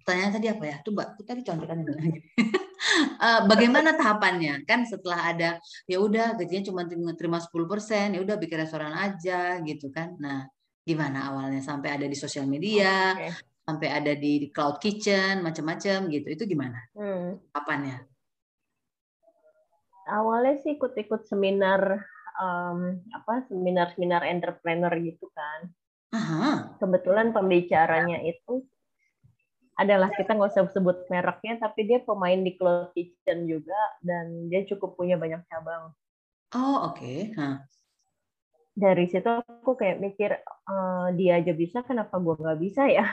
[0.05, 0.77] Pertanyaan tadi apa ya?
[0.85, 5.51] Tuh, Mbak, tadi contohkan uh, bagaimana tahapannya kan setelah ada
[5.88, 6.85] ya udah gajinya cuma
[7.17, 10.47] terima 10% ya udah bikin restoran aja gitu kan nah
[10.85, 13.33] gimana awalnya sampai ada di sosial media okay.
[13.64, 17.53] sampai ada di, di cloud kitchen macam-macam gitu itu gimana hmm.
[17.57, 18.05] tahapannya
[20.12, 22.05] awalnya sih ikut-ikut seminar
[22.37, 25.73] um, apa seminar-seminar entrepreneur gitu kan
[26.12, 26.77] Aha.
[26.79, 28.69] kebetulan pembicaranya itu
[29.75, 34.63] adalah kita nggak usah sebut mereknya tapi dia pemain di cloud kitchen juga dan dia
[34.71, 35.91] cukup punya banyak cabang
[36.55, 37.35] oh oke okay.
[37.35, 37.59] huh.
[38.79, 40.31] dari situ aku kayak mikir
[40.71, 43.07] uh, dia aja bisa kenapa gue nggak bisa ya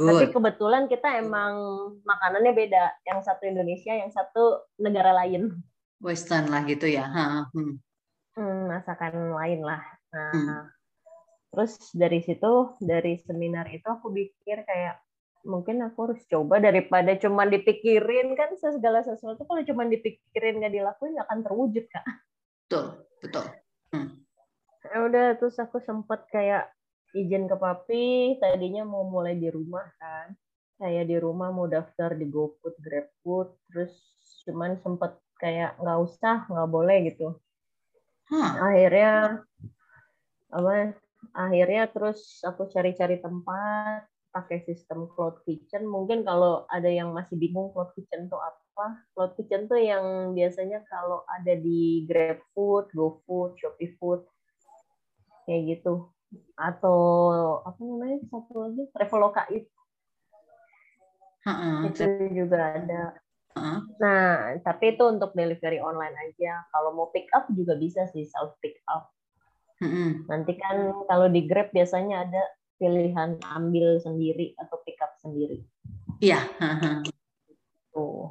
[0.00, 0.08] Good.
[0.08, 1.52] tapi kebetulan kita emang
[2.06, 5.60] makanannya beda yang satu Indonesia yang satu negara lain
[6.00, 7.76] Western lah gitu ya hmm.
[8.32, 10.62] Hmm, masakan lain lah nah hmm.
[11.52, 15.04] terus dari situ dari seminar itu aku pikir kayak
[15.48, 21.16] mungkin aku harus coba daripada cuma dipikirin kan segala sesuatu kalau cuma dipikirin nggak dilakuin
[21.16, 22.04] nggak akan terwujud kak
[22.68, 22.84] betul
[23.24, 23.44] betul
[23.96, 24.08] hmm.
[24.92, 26.68] ya udah terus aku sempet kayak
[27.16, 30.36] izin ke papi tadinya mau mulai di rumah kan
[30.76, 33.96] saya di rumah mau daftar di GoFood GrabFood terus
[34.44, 37.40] cuman sempet kayak nggak usah nggak boleh gitu
[38.28, 38.52] huh.
[38.68, 39.42] akhirnya
[40.52, 40.92] apa
[41.34, 44.06] akhirnya terus aku cari-cari tempat
[44.38, 45.82] pakai sistem cloud kitchen.
[45.82, 50.86] Mungkin kalau ada yang masih bingung cloud kitchen itu apa, cloud kitchen tuh yang biasanya
[50.86, 54.22] kalau ada di GrabFood, GoFood, ShopeeFood,
[55.50, 56.06] kayak gitu.
[56.54, 56.98] Atau
[57.66, 59.74] apa namanya satu lagi Traveloka itu.
[61.48, 61.90] Uh-uh.
[61.90, 63.02] Itu juga ada.
[63.56, 63.80] Uh-uh.
[63.98, 66.62] Nah, tapi itu untuk delivery online aja.
[66.70, 69.10] Kalau mau pick up juga bisa sih self pick up.
[69.80, 70.28] Uh-uh.
[70.28, 72.42] Nanti kan kalau di Grab biasanya ada
[72.78, 75.62] pilihan ambil sendiri atau pick up sendiri.
[76.22, 76.46] Iya.
[77.92, 78.30] Tuh.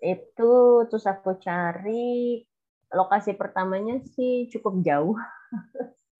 [0.00, 2.42] Itu terus aku cari
[2.88, 5.16] lokasi pertamanya sih cukup jauh.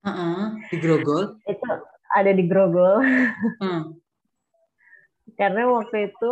[0.05, 0.55] Uh-uh.
[0.69, 1.41] Di Grogol?
[1.49, 1.65] Itu
[2.13, 3.01] ada di Grogol.
[3.59, 3.97] Hmm.
[5.33, 6.31] Karena waktu itu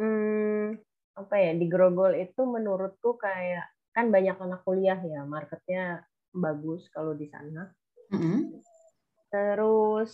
[0.00, 0.80] hmm,
[1.20, 7.12] apa ya di Grogol itu menurutku kayak kan banyak anak kuliah ya marketnya bagus kalau
[7.12, 7.68] di sana.
[8.10, 8.38] Mm-hmm.
[9.30, 10.12] Terus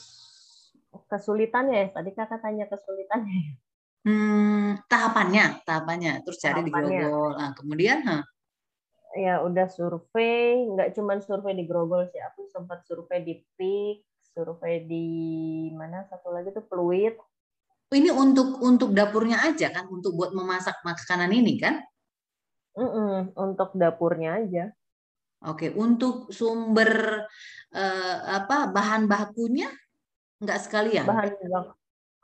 [1.08, 3.60] kesulitannya ya, tadi kakak tanya kesulitannya.
[4.06, 6.88] Hmm, tahapannya, tahapannya, terus cari tahapannya.
[6.88, 7.30] di Grogol.
[7.34, 8.22] Nah, kemudian, huh?
[9.16, 14.04] ya udah survei, nggak cuma survei di Grogol sih, aku sempat survei di PIK,
[14.36, 15.06] survei di
[15.72, 17.16] mana satu lagi tuh Fluid.
[17.86, 21.80] Ini untuk untuk dapurnya aja kan, untuk buat memasak makanan ini kan?
[22.76, 24.70] Mm -mm, untuk dapurnya aja.
[25.44, 27.24] Oke, untuk sumber
[27.74, 29.68] eh, apa bahan bakunya
[30.40, 31.04] enggak sekalian?
[31.04, 31.72] Bahan baku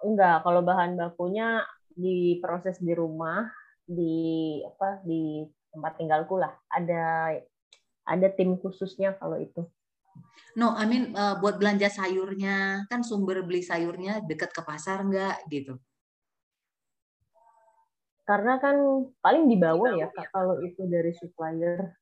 [0.08, 1.60] enggak, kalau bahan bakunya
[1.92, 3.52] diproses di rumah,
[3.84, 6.56] di apa di tempat tinggalku lah.
[6.72, 7.36] Ada
[8.08, 9.62] ada tim khususnya kalau itu.
[10.56, 15.40] No, I mean uh, buat belanja sayurnya, kan sumber beli sayurnya dekat ke pasar enggak
[15.48, 15.80] gitu?
[18.28, 18.76] Karena kan
[19.20, 21.96] paling dibawa ya Kak kalau itu dari supplier.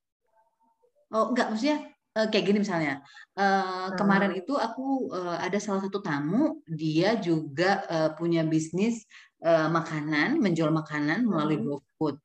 [1.11, 1.79] Oh, enggak maksudnya
[2.17, 3.03] uh, kayak gini misalnya.
[3.35, 9.07] Uh, kemarin itu aku uh, ada salah satu tamu, dia juga uh, punya bisnis
[9.45, 11.67] uh, makanan, menjual makanan melalui hmm.
[11.67, 12.17] GoFood.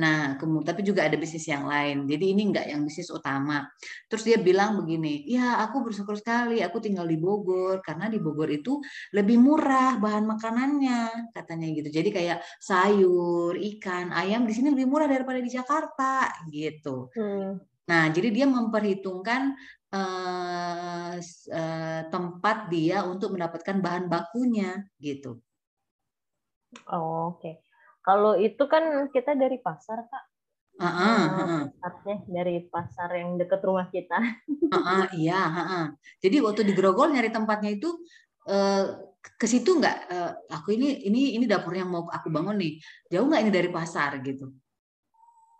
[0.00, 2.08] Nah, kemudian tapi juga ada bisnis yang lain.
[2.08, 3.68] Jadi ini enggak yang bisnis utama.
[4.08, 8.48] Terus dia bilang begini, "Ya, aku bersyukur sekali aku tinggal di Bogor karena di Bogor
[8.48, 8.80] itu
[9.12, 11.88] lebih murah bahan makanannya," katanya gitu.
[11.92, 17.12] Jadi kayak sayur, ikan, ayam di sini lebih murah daripada di Jakarta gitu.
[17.12, 17.71] Hmm.
[17.90, 19.58] Nah, jadi dia memperhitungkan
[19.90, 25.42] uh, uh, tempat dia untuk mendapatkan bahan bakunya gitu.
[26.88, 27.54] Oh, Oke, okay.
[28.00, 30.24] kalau itu kan kita dari pasar kak.
[30.80, 32.18] Uh -uh, uh -uh.
[32.32, 34.16] dari pasar yang dekat rumah kita.
[34.48, 35.84] Uh -uh, iya, uh -uh.
[36.16, 37.92] jadi waktu di Grogol nyari tempatnya itu
[38.48, 39.96] uh, ke situ nggak?
[40.08, 42.80] Uh, aku ini ini ini dapur yang mau aku bangun nih,
[43.12, 44.48] jauh nggak ini dari pasar gitu?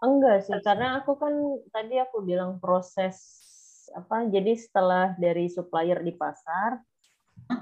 [0.02, 1.30] Enggak sih, karena aku kan
[1.70, 3.22] tadi aku bilang proses
[3.94, 6.80] apa jadi setelah dari supplier di pasar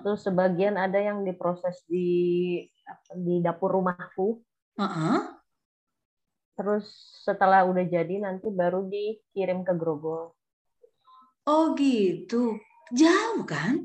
[0.00, 2.64] terus sebagian ada yang diproses di
[3.12, 4.40] di dapur rumahku.
[4.80, 5.20] Uh -huh.
[6.56, 6.88] terus
[7.24, 10.32] setelah udah jadi nanti baru dikirim ke Grogol.
[11.48, 12.60] Oh gitu.
[12.92, 13.84] Jauh kan?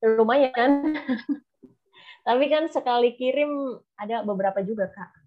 [0.00, 0.96] Lumayan.
[2.26, 5.21] Tapi kan sekali kirim ada beberapa juga kak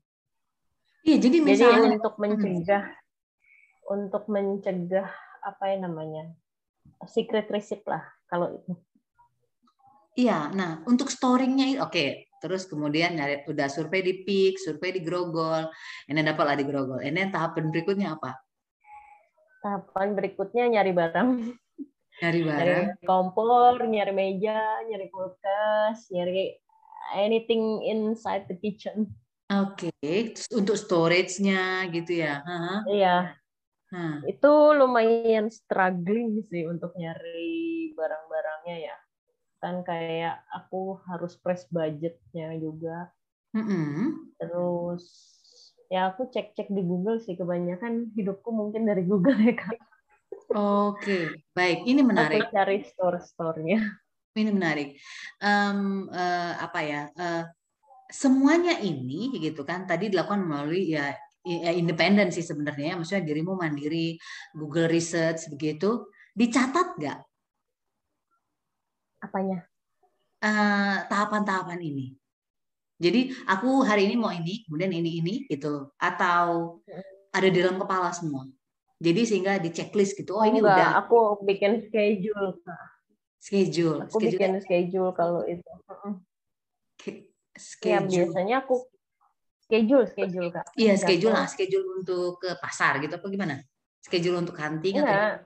[1.06, 2.84] iya jadi misalnya jadi untuk mencegah
[3.86, 5.10] untuk mencegah
[5.46, 6.34] apa yang namanya
[7.06, 8.74] secret receipt lah kalau itu.
[10.16, 12.32] Iya, nah untuk storingnya oke, okay.
[12.40, 15.68] terus kemudian nyari udah survei di Pik, survei di Grogol,
[16.08, 17.04] ini dapatlah di Grogol.
[17.04, 18.32] Ini tahapan berikutnya apa?
[19.60, 21.30] Tahapan berikutnya nyari barang.
[22.24, 22.86] Nyari barang.
[22.96, 26.56] Nyari kompor, nyari meja, nyari kulkas, nyari
[27.20, 29.12] anything inside the kitchen.
[29.46, 30.34] Oke, okay.
[30.58, 32.42] untuk storage-nya gitu ya?
[32.90, 33.38] Iya,
[33.94, 34.26] Hmm.
[34.26, 38.98] Itu lumayan struggling sih untuk nyari barang-barangnya ya.
[39.62, 43.14] Kan kayak aku harus press budgetnya juga.
[43.56, 44.36] Mm-hmm.
[44.42, 45.04] Terus
[45.88, 49.78] ya aku cek-cek di Google sih kebanyakan hidupku mungkin dari Google ya kan.
[50.92, 51.88] Oke, baik.
[51.88, 52.50] Ini menarik.
[52.50, 53.80] Aku cari store-store-nya.
[54.36, 55.00] Ini menarik.
[55.40, 57.02] Um, uh, apa ya?
[57.16, 57.48] Uh,
[58.16, 61.12] semuanya ini gitu kan tadi dilakukan melalui ya
[61.44, 62.98] ya independen sih sebenarnya ya.
[62.98, 64.16] maksudnya dirimu mandiri
[64.56, 66.08] Google Research begitu.
[66.32, 67.20] Dicatat nggak?
[69.24, 69.60] Apanya?
[70.40, 72.16] Uh, tahapan-tahapan ini.
[72.96, 76.80] Jadi aku hari ini mau ini kemudian ini ini gitu atau
[77.36, 78.48] ada di dalam kepala semua.
[78.96, 80.92] Jadi sehingga di checklist gitu oh, ini Enggak, udah.
[81.04, 82.56] aku bikin schedule
[83.46, 84.32] schedule aku schedule.
[84.34, 85.70] bikin schedule kalau itu
[87.56, 87.92] schedule.
[87.92, 88.76] Ya, biasanya aku
[89.66, 93.56] schedule schedule kak iya schedule lah schedule untuk ke pasar gitu apa gimana
[93.98, 95.42] schedule untuk hunting atau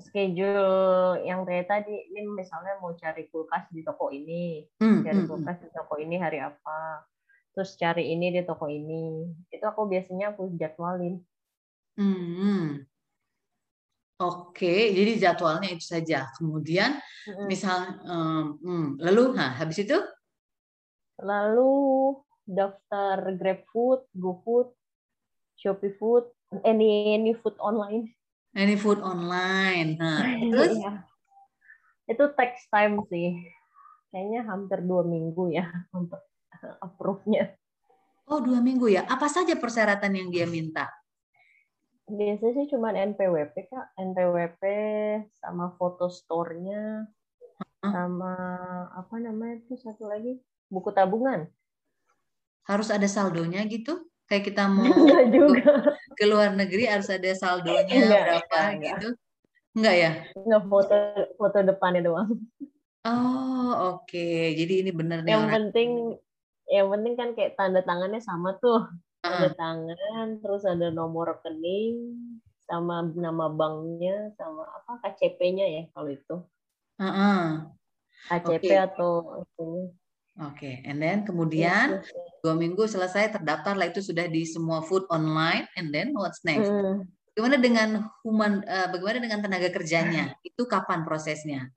[0.00, 5.26] schedule yang kayak tadi ini misalnya mau cari kulkas di toko ini hmm, cari hmm,
[5.26, 5.30] hmm.
[5.30, 7.04] kulkas di toko ini hari apa
[7.52, 11.20] terus cari ini di toko ini itu aku biasanya aku jadwalin
[12.00, 12.16] hmm.
[12.16, 12.66] hmm.
[14.18, 16.26] Oke, jadi jadwalnya itu saja.
[16.34, 16.98] Kemudian,
[17.30, 17.46] hmm.
[17.46, 19.94] misal, um, hmm, lalu, nah, habis itu?
[21.18, 22.14] Lalu
[22.46, 24.68] daftar GrabFood, GoFood,
[25.58, 26.30] Shopee Food,
[26.62, 28.14] any any food online.
[28.54, 29.98] Any food online.
[29.98, 31.04] Nah, terus iya.
[32.08, 33.36] itu text time sih.
[34.08, 36.22] Kayaknya hampir dua minggu ya untuk
[36.80, 37.52] approve-nya.
[38.28, 39.04] Oh, dua minggu ya.
[39.04, 40.88] Apa saja persyaratan yang dia minta?
[42.08, 43.92] Biasanya sih cuma NPWP, Kak.
[44.00, 44.62] NPWP
[45.36, 47.04] sama foto store-nya,
[47.84, 48.32] sama
[48.96, 50.40] apa namanya itu satu lagi?
[50.68, 51.48] Buku tabungan
[52.68, 54.04] harus ada saldonya gitu?
[54.28, 54.84] Kayak kita mau
[55.36, 55.96] juga.
[56.12, 58.76] ke luar negeri harus ada saldonya enggak, berapa enggak.
[58.84, 59.08] gitu?
[59.72, 60.10] Enggak ya?
[60.36, 60.96] Enggak foto
[61.40, 62.30] foto depannya doang.
[63.08, 64.04] Oh, oke.
[64.04, 64.52] Okay.
[64.52, 65.32] Jadi ini benar nih.
[65.32, 65.52] Yang orang.
[65.56, 65.90] penting
[66.68, 68.84] yang penting kan kayak tanda tangannya sama tuh.
[69.24, 69.54] Tanda uh.
[69.56, 72.20] tangan, terus ada nomor rekening,
[72.68, 76.36] sama nama banknya, sama apa KCP-nya ya kalau itu.
[77.00, 77.42] Uh -uh.
[78.28, 78.76] KCP okay.
[78.76, 79.96] atau itu.
[80.38, 80.74] Oke, okay.
[80.86, 82.14] and then kemudian yes,
[82.46, 86.70] dua minggu selesai terdaftar lah itu sudah di semua food online, and then what's next?
[86.70, 87.02] Hmm.
[87.34, 87.88] Bagaimana dengan
[88.22, 88.62] human?
[88.62, 90.38] Uh, bagaimana dengan tenaga kerjanya?
[90.46, 91.74] Itu kapan prosesnya?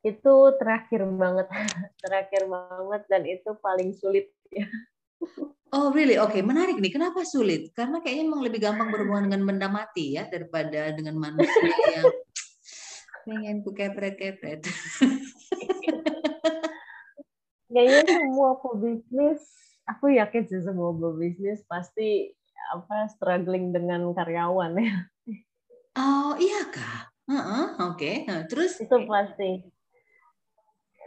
[0.00, 1.44] Itu terakhir banget,
[2.04, 4.64] terakhir banget dan itu paling sulit ya.
[5.72, 6.16] Oh really?
[6.20, 6.42] Oke, okay.
[6.44, 6.92] menarik nih.
[6.92, 7.72] Kenapa sulit?
[7.72, 12.08] Karena kayaknya emang lebih gampang berhubungan dengan benda mati ya daripada dengan manusia yang
[13.24, 14.68] pengen ku kepret-kepret.
[17.72, 19.42] kayaknya semua pebisnis
[19.88, 22.30] aku yakin sih semua pebisnis pasti
[22.70, 24.96] apa struggling dengan karyawan ya.
[25.92, 27.98] Oh iya kak uh -uh, oke.
[27.98, 28.14] Okay.
[28.28, 28.78] nah, terus?
[28.80, 29.62] Itu pasti.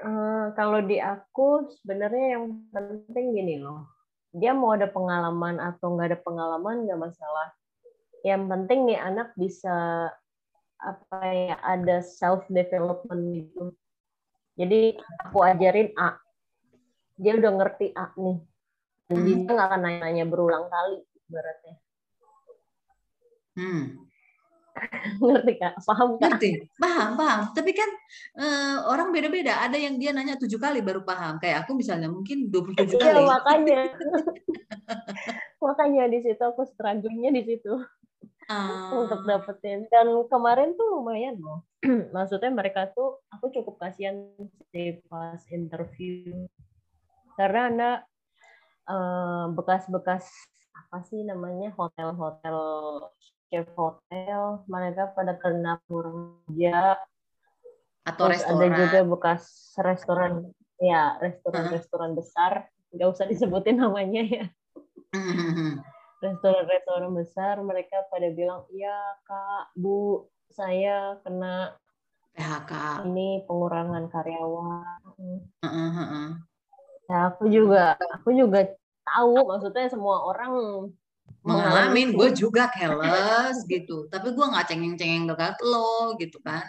[0.04, 3.87] Uh, kalau di aku sebenarnya yang penting gini loh.
[4.35, 7.56] Dia mau ada pengalaman atau nggak ada pengalaman nggak masalah.
[8.27, 10.10] Yang penting nih anak bisa
[10.75, 13.71] apa ya ada self development gitu.
[14.60, 16.19] Jadi aku ajarin A
[17.16, 18.38] dia udah ngerti A nih.
[19.06, 19.26] Dan hmm.
[19.26, 21.72] dia nggak akan nanya-nanya berulang kali berarti
[23.58, 23.84] hmm.
[25.24, 25.80] ngerti kak?
[25.88, 26.36] Paham kak?
[26.36, 26.50] Ngerti.
[26.76, 27.42] Paham paham.
[27.56, 27.90] Tapi kan
[28.44, 29.63] uh, orang beda-beda.
[29.63, 31.40] Ada yang dia nanya tujuh kali baru paham.
[31.40, 33.00] Kayak aku misalnya mungkin 27 iya, kali.
[33.00, 33.82] iya makanya.
[35.66, 37.74] Makanya di situ aku strugglingnya di situ.
[38.46, 39.08] Uh.
[39.08, 39.90] untuk dapetin.
[39.90, 41.66] Dan kemarin tuh lumayan loh.
[42.16, 44.28] Maksudnya mereka tuh aku cukup kasihan
[44.70, 46.46] sih pas interview
[47.36, 47.92] karena anda
[49.56, 50.25] bekas bekas-bekas
[50.75, 52.58] apa sih namanya hotel-hotel
[53.50, 57.00] chef hotel, mereka pada kena kerja.
[58.06, 58.60] Atau Terus restoran.
[58.62, 59.44] ada juga bekas
[59.81, 60.31] restoran,
[60.77, 62.52] ya restoran-restoran uh besar,
[62.94, 64.46] nggak usah disebutin namanya ya.
[66.21, 71.73] Restoran-restoran besar, mereka pada bilang, iya kak, bu, saya kena
[72.36, 72.71] PHK.
[73.10, 75.02] Ini pengurangan karyawan.
[75.63, 76.29] Uh -uh.
[77.06, 78.65] Ya, aku juga, aku juga
[79.06, 80.51] tahu maksudnya semua orang
[81.45, 84.10] mengalami gue juga keles gitu.
[84.10, 86.65] Tapi gue nggak cengeng-cengeng dekat lo gitu kan.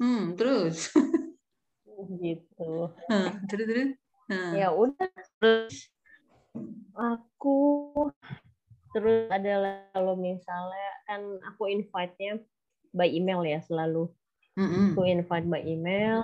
[0.00, 0.88] Hmm terus?
[2.24, 2.72] Gitu.
[3.52, 3.90] Terus terus?
[4.56, 5.08] Ya udah
[5.38, 5.92] terus
[6.96, 7.58] aku
[8.96, 12.40] terus ada kalau misalnya kan aku invite-nya
[12.96, 14.08] by email ya selalu.
[14.54, 14.86] Mm -hmm.
[14.94, 16.22] aku invite by email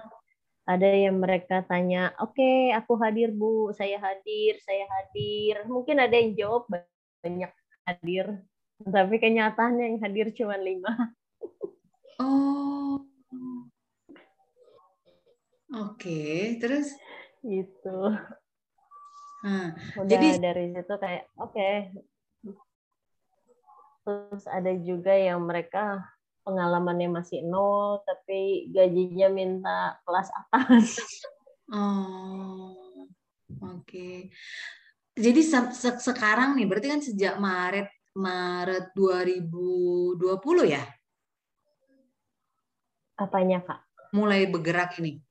[0.71, 5.67] ada yang mereka tanya, oke, okay, aku hadir bu, saya hadir, saya hadir.
[5.67, 7.51] Mungkin ada yang jawab banyak
[7.91, 8.39] hadir,
[8.87, 11.11] tapi kenyataannya yang hadir cuma lima.
[12.23, 13.03] Oh,
[15.75, 16.61] oke, okay.
[16.63, 16.95] terus?
[17.43, 17.99] Gitu.
[19.43, 19.75] Hmm.
[19.99, 21.51] Udah Jadi dari situ kayak, oke.
[21.51, 21.75] Okay.
[24.07, 25.99] Terus ada juga yang mereka
[26.51, 30.99] pengalamannya masih nol tapi gajinya minta kelas atas.
[31.71, 32.75] Oh,
[33.63, 33.87] oke.
[33.87, 34.27] Okay.
[35.15, 37.87] Jadi se se sekarang nih berarti kan sejak Maret
[38.19, 40.19] Maret 2020
[40.67, 40.83] ya?
[43.15, 43.87] Apanya kak?
[44.11, 45.23] Mulai bergerak ini.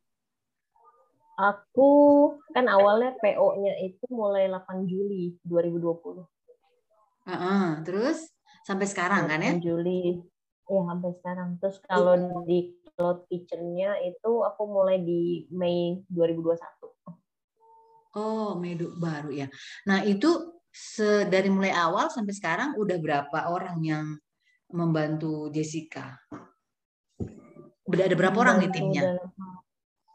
[1.36, 1.92] Aku
[2.56, 5.84] kan awalnya PO-nya itu mulai 8 Juli 2020.
[5.84, 8.32] Uh -uh, terus
[8.64, 9.60] sampai sekarang kan ya?
[9.60, 10.24] Juli
[10.70, 11.58] ya sampai sekarang.
[11.58, 12.14] Terus kalau
[12.46, 16.94] di cloud kitchen-nya itu aku mulai di Mei 2021.
[18.18, 19.50] Oh, Mei baru ya.
[19.90, 20.62] Nah, itu
[21.30, 24.06] dari mulai awal sampai sekarang udah berapa orang yang
[24.70, 26.22] membantu Jessica?
[27.90, 29.18] Ada berapa orang nih timnya?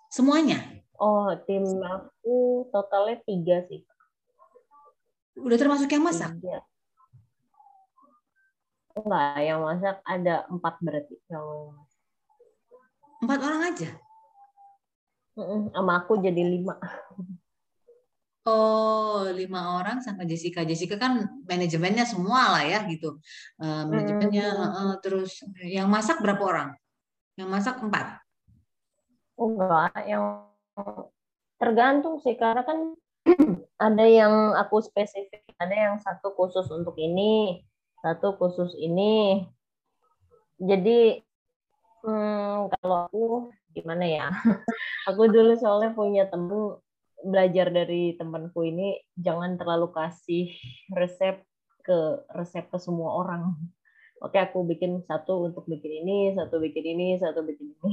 [0.06, 0.62] Semuanya?
[0.94, 3.82] Oh, tim aku totalnya tiga sih.
[5.34, 6.38] Udah termasuk yang masak?
[6.38, 6.62] Tiga.
[8.94, 11.18] Enggak, yang masak ada empat berarti.
[11.26, 11.46] Yang...
[13.26, 13.90] Empat orang aja?
[15.74, 16.78] Sama aku jadi lima.
[18.44, 20.62] Oh, lima orang sama Jessica.
[20.62, 23.18] Jessica kan manajemennya semua lah ya gitu.
[23.58, 24.74] Uh, manajemennya hmm.
[24.78, 26.68] uh, terus yang masak berapa orang?
[27.34, 28.20] Yang masak empat?
[29.34, 30.46] Enggak, yang
[31.58, 32.94] tergantung sih karena kan
[33.90, 37.64] ada yang aku spesifik, ada yang satu khusus untuk ini,
[38.04, 39.48] satu khusus ini.
[40.60, 41.24] Jadi
[42.04, 43.24] hmm, kalau aku
[43.72, 44.28] gimana ya?
[45.08, 46.76] aku dulu soalnya punya temen
[47.24, 50.52] belajar dari temanku ini jangan terlalu kasih
[50.92, 51.40] resep
[51.80, 53.56] ke resep ke semua orang.
[54.20, 57.92] Oke, aku bikin satu untuk bikin ini, satu bikin ini, satu bikin ini.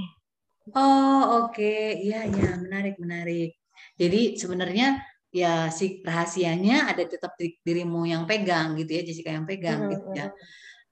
[0.72, 1.57] Oh, oke.
[1.57, 1.99] Okay.
[2.07, 3.57] Iya, iya, menarik, menarik.
[3.99, 5.01] Jadi sebenarnya
[5.32, 10.08] ya si rahasianya ada tetap dirimu yang pegang gitu ya Jessica yang pegang hmm, gitu
[10.12, 10.28] ya.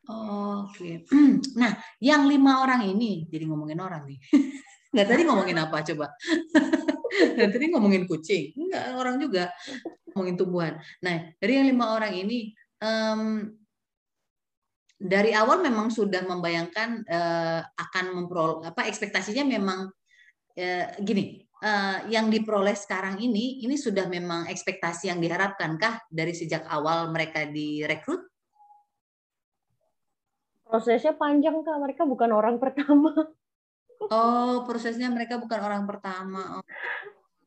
[0.08, 0.80] oh, oke.
[0.80, 1.04] Okay.
[1.62, 4.20] nah yang lima orang ini jadi ngomongin orang nih.
[4.96, 6.08] Nggak tadi ngomongin apa coba?
[7.36, 8.56] Nggak tadi ngomongin kucing?
[8.58, 9.54] Nggak orang juga.
[10.16, 10.74] Ngomongin tumbuhan.
[11.04, 13.54] Nah dari yang lima orang ini um,
[15.00, 19.92] dari awal memang sudah membayangkan uh, akan memperoleh apa ekspektasinya memang
[20.60, 26.32] uh, gini uh, yang diperoleh sekarang ini ini sudah memang ekspektasi yang diharapkan kah dari
[26.32, 28.24] sejak awal mereka direkrut?
[30.70, 33.10] Prosesnya panjang kak, mereka bukan orang pertama.
[34.14, 36.62] Oh, prosesnya mereka bukan orang pertama.
[36.62, 36.64] Oh.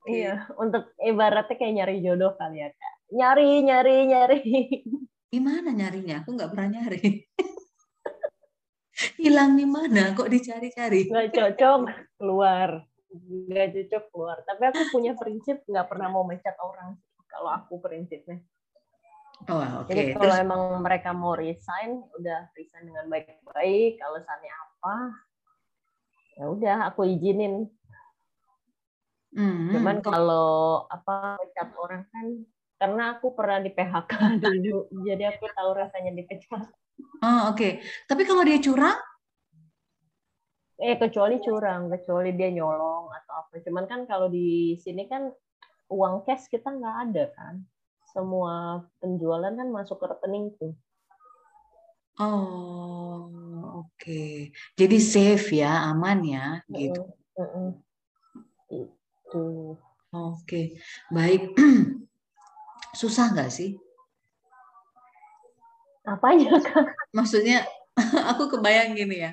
[0.02, 0.26] Okay.
[0.26, 2.94] Iya, untuk ibaratnya kayak nyari jodoh kali ya kak.
[3.14, 4.40] Nyari, nyari, nyari.
[5.32, 6.26] Gimana nyarinya?
[6.26, 7.22] Aku nggak pernah nyari.
[9.22, 10.12] Hilang di mana?
[10.12, 11.06] Kok dicari-cari?
[11.06, 11.80] Nggak cocok,
[12.18, 12.82] keluar
[13.12, 16.96] nggak cocok keluar tapi aku punya prinsip nggak pernah mau mencat orang
[17.28, 18.40] kalau aku prinsipnya
[19.50, 19.90] Oh, okay.
[19.90, 23.98] Jadi kalau Terus, emang mereka mau resign, udah resign dengan baik-baik.
[23.98, 24.94] Kalau alasannya apa,
[26.38, 27.66] ya udah aku izinin.
[29.34, 29.68] Mm-hmm.
[29.74, 32.26] Cuman kalau apa pecat orang kan,
[32.78, 34.12] karena aku pernah di PHK
[34.46, 36.62] dulu, jadi aku tahu rasanya dipecat.
[37.26, 37.58] Oh oke.
[37.58, 37.72] Okay.
[38.06, 38.98] Tapi kalau dia curang?
[40.82, 43.62] Eh kecuali curang kecuali dia nyolong atau apa.
[43.62, 45.30] Cuman kan kalau di sini kan
[45.86, 47.54] uang cash kita nggak ada kan.
[48.10, 50.74] Semua penjualan kan masuk ke rekeningku
[52.20, 53.30] oh
[53.80, 53.88] oke.
[53.96, 54.52] Okay.
[54.76, 57.02] jadi safe ya aman ya gitu.
[57.38, 57.68] Uh, uh.
[58.68, 59.46] itu.
[60.12, 60.44] Oke.
[60.44, 60.66] Okay.
[61.08, 61.56] baik.
[63.00, 63.80] Susah nggak sih?
[66.02, 67.62] Apanya kan maksudnya
[68.30, 69.30] aku kebayang gini ya.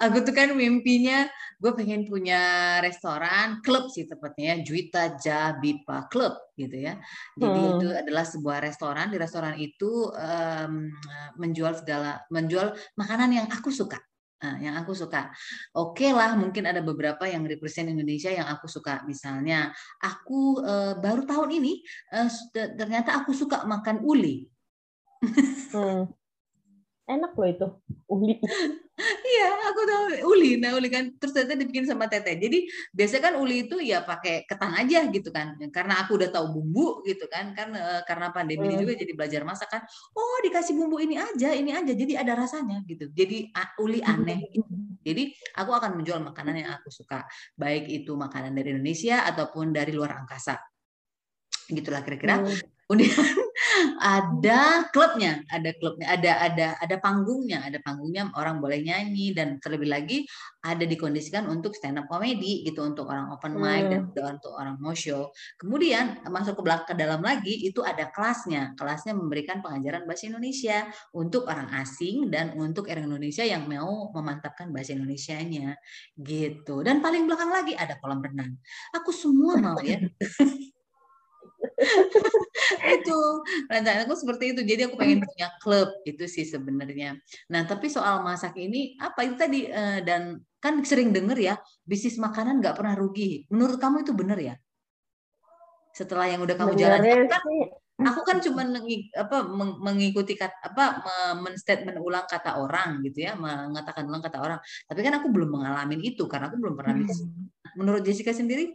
[0.00, 1.28] Aku tuh kan mimpinya
[1.60, 2.40] gue pengen punya
[2.80, 6.96] restoran, klub sih tepatnya ya, Juita Jabipa Club gitu ya.
[7.36, 7.70] Jadi hmm.
[7.76, 9.12] itu adalah sebuah restoran.
[9.12, 10.88] Di restoran itu um,
[11.36, 14.00] menjual segala, menjual makanan yang aku suka.
[14.40, 15.28] Nah, yang aku suka.
[15.76, 19.04] Oke okay lah, mungkin ada beberapa yang represent Indonesia yang aku suka.
[19.04, 19.68] Misalnya,
[20.00, 21.84] aku uh, baru tahun ini
[22.16, 24.48] uh, ternyata aku suka makan uli.
[25.76, 26.19] hmm
[27.10, 27.66] enak loh itu
[28.10, 28.36] uli.
[29.00, 30.60] Iya aku tahu uli.
[30.60, 34.44] Nah uli kan terus ternyata dibikin sama teteh jadi biasanya kan uli itu ya pakai
[34.44, 35.56] ketan aja gitu kan.
[35.72, 37.56] Karena aku udah tahu bumbu gitu kan.
[37.56, 38.84] Kan e, karena pandemi hmm.
[38.84, 39.82] juga jadi belajar masak kan.
[40.12, 41.96] Oh dikasih bumbu ini aja ini aja.
[41.96, 43.08] Jadi ada rasanya gitu.
[43.08, 43.48] Jadi
[43.80, 44.52] uli aneh.
[44.52, 44.68] Gitu.
[45.00, 47.24] jadi aku akan menjual makanan yang aku suka.
[47.56, 50.60] Baik itu makanan dari Indonesia ataupun dari luar angkasa.
[51.72, 52.44] Gitulah kira-kira.
[52.44, 52.79] Hmm.
[52.90, 53.14] Kemudian
[54.18, 59.86] ada klubnya, ada klubnya, ada ada ada panggungnya, ada panggungnya orang boleh nyanyi dan terlebih
[59.86, 60.26] lagi
[60.58, 64.10] ada dikondisikan untuk stand up comedy gitu untuk orang open mic hmm.
[64.10, 65.30] dan untuk orang mau show.
[65.54, 68.74] Kemudian masuk ke belakang ke dalam lagi itu ada kelasnya.
[68.74, 74.66] Kelasnya memberikan pengajaran bahasa Indonesia untuk orang asing dan untuk orang Indonesia yang mau memantapkan
[74.74, 75.78] bahasa Indonesianya
[76.18, 76.82] gitu.
[76.82, 78.58] Dan paling belakang lagi ada kolam renang.
[78.98, 80.02] Aku semua mau ya.
[83.00, 83.18] itu
[83.68, 84.60] rencana aku seperti itu.
[84.64, 87.16] Jadi aku pengen punya klub itu sih sebenarnya.
[87.52, 91.54] Nah tapi soal masak ini apa itu tadi uh, dan kan sering denger ya
[91.84, 93.48] bisnis makanan nggak pernah rugi.
[93.52, 94.54] Menurut kamu itu benar ya?
[95.92, 97.42] Setelah yang udah kamu jalan kan
[98.00, 98.64] aku kan cuma
[99.12, 99.44] apa
[99.84, 100.84] mengikuti kata apa
[101.36, 104.58] menstatement ulang kata orang gitu ya mengatakan ulang kata orang.
[104.88, 107.28] Tapi kan aku belum mengalami itu karena aku belum pernah bisnis.
[107.76, 108.72] Menurut Jessica sendiri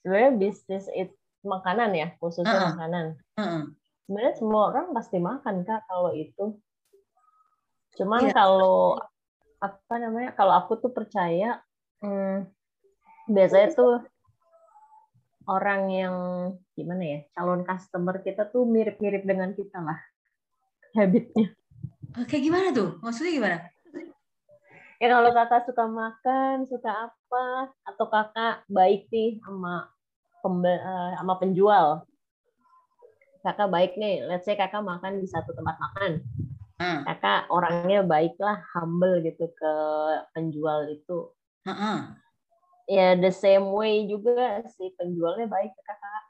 [0.00, 2.68] sebenarnya bisnis itu makanan ya khususnya uh -uh.
[2.76, 3.62] makanan uh -uh.
[4.04, 6.56] sebenarnya semua orang pasti makan kak kalau itu
[7.96, 8.34] cuman yeah.
[8.36, 9.00] kalau
[9.60, 11.60] apa namanya kalau aku tuh percaya
[12.00, 12.48] hmm,
[13.28, 14.00] biasanya tuh
[15.50, 16.16] orang yang
[16.78, 20.00] gimana ya calon customer kita tuh mirip-mirip dengan kita lah
[20.96, 21.52] habitnya
[22.16, 23.56] oke gimana tuh maksudnya gimana
[25.00, 29.88] ya kalau kakak suka makan suka apa atau kakak baik nih sama
[30.44, 32.04] uh, sama penjual.
[33.40, 36.20] Kakak baik nih, let's say kakak makan di satu tempat makan.
[36.76, 37.00] Hmm.
[37.08, 39.72] Kakak orangnya baiklah, humble gitu ke
[40.36, 41.32] penjual itu.
[41.64, 42.20] Hmm.
[42.84, 46.24] Ya the same way juga si penjualnya baik ke kakak.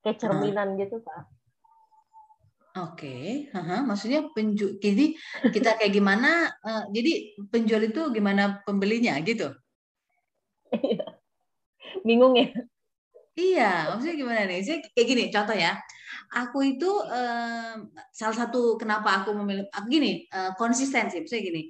[0.00, 0.78] Kayak cerminan hmm.
[0.80, 1.28] gitu kak.
[2.72, 3.28] Oke, okay.
[3.52, 3.84] uh-huh.
[3.84, 4.80] maksudnya penjual.
[4.80, 5.12] Jadi
[5.52, 6.48] kita kayak gimana?
[6.64, 9.52] Uh, jadi penjual itu gimana pembelinya gitu?
[10.72, 11.22] Iya
[12.04, 12.50] bingung ya
[13.32, 14.60] Iya, maksudnya gimana nih?
[14.60, 15.72] Saya kayak gini, contoh ya.
[16.32, 21.62] Aku itu um, salah satu kenapa aku memilih aku gini uh, konsisten sih, misalnya gini.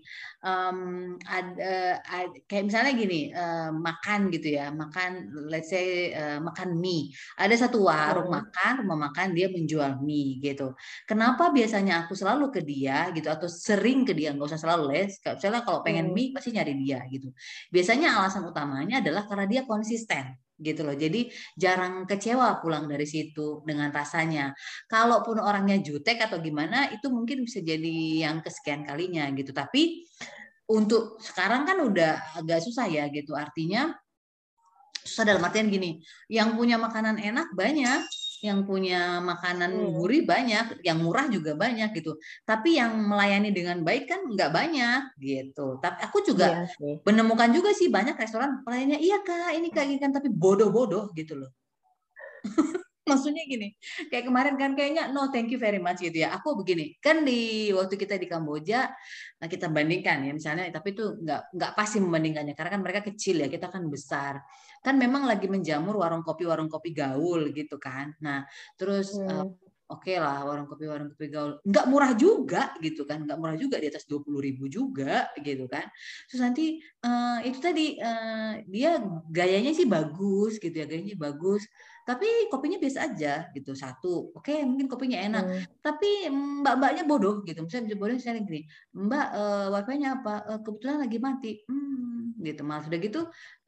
[0.43, 0.79] Um,
[1.27, 7.11] ada uh, kayak misalnya gini uh, makan gitu ya, makan let's say uh, makan mie.
[7.35, 8.35] Ada satu warung oh.
[8.39, 10.79] makan, rumah makan dia menjual mie gitu.
[11.11, 15.19] Kenapa biasanya aku selalu ke dia gitu atau sering ke dia nggak usah selalu les.
[15.19, 16.15] Misalnya kalau pengen hmm.
[16.15, 17.35] mie pasti nyari dia gitu.
[17.75, 20.95] Biasanya alasan utamanya adalah karena dia konsisten gitu loh.
[20.95, 24.55] Jadi jarang kecewa pulang dari situ dengan rasanya.
[24.87, 29.51] Kalaupun orangnya jutek atau gimana itu mungkin bisa jadi yang kesekian kalinya gitu.
[29.51, 30.07] Tapi
[30.71, 33.35] untuk sekarang kan udah agak susah ya gitu.
[33.35, 33.93] Artinya
[35.03, 35.99] susah dalam artian gini,
[36.31, 38.07] yang punya makanan enak banyak,
[38.43, 39.95] yang punya makanan hmm.
[39.95, 42.19] gurih banyak, yang murah juga banyak gitu.
[42.43, 45.79] Tapi yang melayani dengan baik kan nggak banyak gitu.
[45.79, 49.97] Tapi aku juga iya menemukan juga sih banyak restoran pelayannya iya kak ini kak ini
[50.03, 51.51] kan tapi bodoh-bodoh gitu loh.
[53.03, 53.75] Maksudnya gini,
[54.15, 56.39] kayak kemarin kan kayaknya no thank you very much gitu ya.
[56.39, 58.95] Aku begini, kan di waktu kita di Kamboja,
[59.43, 63.43] nah kita bandingkan ya misalnya, tapi itu nggak nggak pasti membandingkannya karena kan mereka kecil
[63.43, 64.39] ya, kita kan besar
[64.83, 68.13] kan memang lagi menjamur warung kopi warung kopi gaul gitu kan.
[68.19, 68.43] Nah
[68.75, 69.31] terus hmm.
[69.31, 69.47] uh,
[69.87, 71.63] oke okay lah warung kopi warung kopi gaul.
[71.63, 75.71] Nggak murah juga gitu kan nggak murah juga di atas dua puluh ribu juga gitu
[75.71, 75.87] kan.
[76.27, 78.99] Terus nanti uh, itu tadi uh, dia
[79.31, 81.63] gayanya sih bagus gitu ya gayanya bagus.
[82.03, 84.35] Tapi kopinya biasa aja gitu satu.
[84.35, 85.45] Oke okay, mungkin kopinya enak.
[85.47, 85.63] Hmm.
[85.79, 87.63] tapi mbak-mbaknya bodoh gitu.
[87.63, 90.35] Misalnya bodoh misalnya gini mbak uh, wifi-nya apa?
[90.51, 91.53] Uh, kebetulan lagi mati.
[91.71, 92.12] Hmm,
[92.43, 92.61] gitu.
[92.67, 93.21] Malah sudah gitu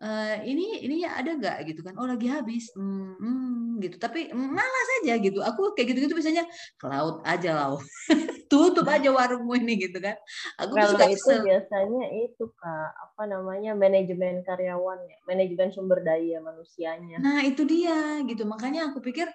[0.03, 1.95] uh, ini ininya ada nggak gitu kan?
[1.97, 2.69] Oh lagi habis.
[2.75, 3.97] Hmm, hmm, gitu.
[3.97, 5.41] Tapi malas aja gitu.
[5.41, 6.45] Aku kayak gitu gitu biasanya
[6.77, 7.81] ke laut aja lau
[8.51, 10.19] tutup aja warungmu ini gitu kan.
[10.61, 12.91] Aku Kalau suka itu biasanya itu kak.
[13.11, 15.19] Apa namanya manajemen karyawan ya.
[15.25, 17.23] Manajemen sumber daya manusianya.
[17.23, 18.45] Nah itu dia gitu.
[18.45, 19.31] Makanya aku pikir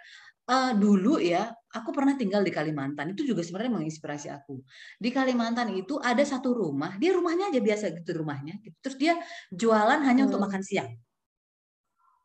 [0.50, 4.66] uh, dulu ya aku pernah tinggal di Kalimantan itu juga sebenarnya menginspirasi aku
[4.98, 8.76] di Kalimantan itu ada satu rumah dia rumahnya aja biasa gitu rumahnya gitu.
[8.82, 9.14] terus dia
[9.54, 10.30] jualan hanya hmm.
[10.34, 10.90] untuk makan siang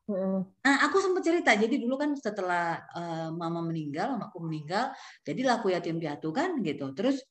[0.08, 0.40] hmm.
[0.64, 1.56] Nah, aku sempat cerita.
[1.56, 4.92] Jadi dulu kan setelah uh, mama meninggal, mamaku meninggal,
[5.24, 6.92] jadi laku yatim piatu kan gitu.
[6.92, 7.24] Terus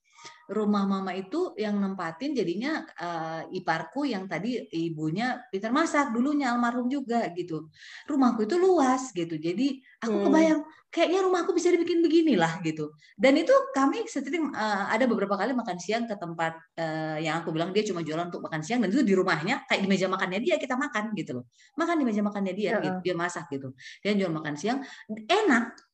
[0.51, 6.91] rumah mama itu yang nempatin jadinya uh, iparku yang tadi ibunya pintar masak dulunya almarhum
[6.91, 7.71] juga gitu.
[8.05, 9.39] Rumahku itu luas gitu.
[9.39, 10.25] Jadi aku hmm.
[10.27, 10.61] kebayang
[10.93, 12.91] kayaknya rumahku bisa dibikin beginilah gitu.
[13.15, 17.55] Dan itu kami sering uh, ada beberapa kali makan siang ke tempat uh, yang aku
[17.55, 20.43] bilang dia cuma jualan untuk makan siang dan itu di rumahnya kayak di meja makannya
[20.43, 21.45] dia kita makan gitu loh.
[21.79, 23.71] Makan di meja makannya dia uh gitu, dia masak gitu.
[24.03, 25.92] Dia jual makan siang enak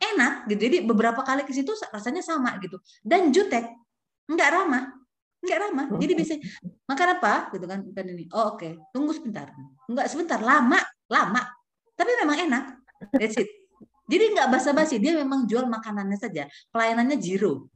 [0.00, 0.60] enak gitu.
[0.66, 2.80] Jadi beberapa kali ke situ rasanya sama gitu.
[3.04, 3.68] Dan jutek
[4.30, 4.84] nggak ramah
[5.40, 6.36] nggak ramah jadi bisa
[6.84, 8.72] makan apa gitu kan kan ini oh oke okay.
[8.92, 9.48] tunggu sebentar
[9.88, 10.76] nggak sebentar lama
[11.08, 11.42] lama
[11.96, 12.64] tapi memang enak
[13.16, 13.48] that's it
[14.04, 17.72] jadi nggak basa-basi dia memang jual makanannya saja pelayanannya zero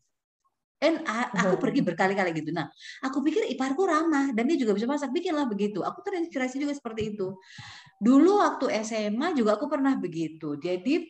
[0.84, 2.52] And aku pergi berkali-kali gitu.
[2.52, 2.68] Nah,
[3.00, 5.16] aku pikir iparku ramah dan dia juga bisa masak.
[5.16, 5.80] Bikinlah begitu.
[5.80, 7.40] Aku terinspirasi juga seperti itu.
[8.04, 10.60] Dulu waktu SMA juga aku pernah begitu.
[10.60, 11.08] Jadi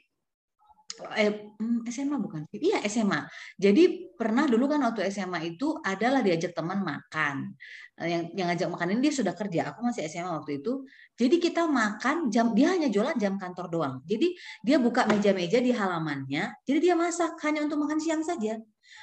[1.16, 1.52] eh,
[1.90, 3.26] SMA hmm, bukan iya SMA
[3.58, 7.52] jadi pernah dulu kan waktu SMA itu adalah diajak teman makan.
[7.98, 10.86] Eh, yang yang ngajak makan ini dia sudah kerja aku masih SMA waktu itu.
[11.18, 13.94] Jadi kita makan jam dia hanya jualan jam kantor doang.
[14.06, 18.58] Jadi dia buka meja-meja di halamannya jadi dia masak hanya untuk makan siang saja.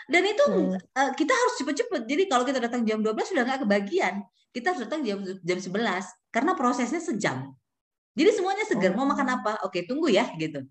[0.07, 0.75] Dan itu hmm.
[0.95, 2.01] uh, kita harus cepet-cepet.
[2.07, 4.23] Jadi kalau kita datang jam 12 sudah nggak kebagian.
[4.51, 5.71] Kita harus datang jam jam 11
[6.31, 7.55] karena prosesnya sejam.
[8.11, 8.91] Jadi semuanya segar.
[8.91, 9.35] Mau makan oh.
[9.39, 9.51] apa?
[9.67, 10.67] Oke tunggu ya gitu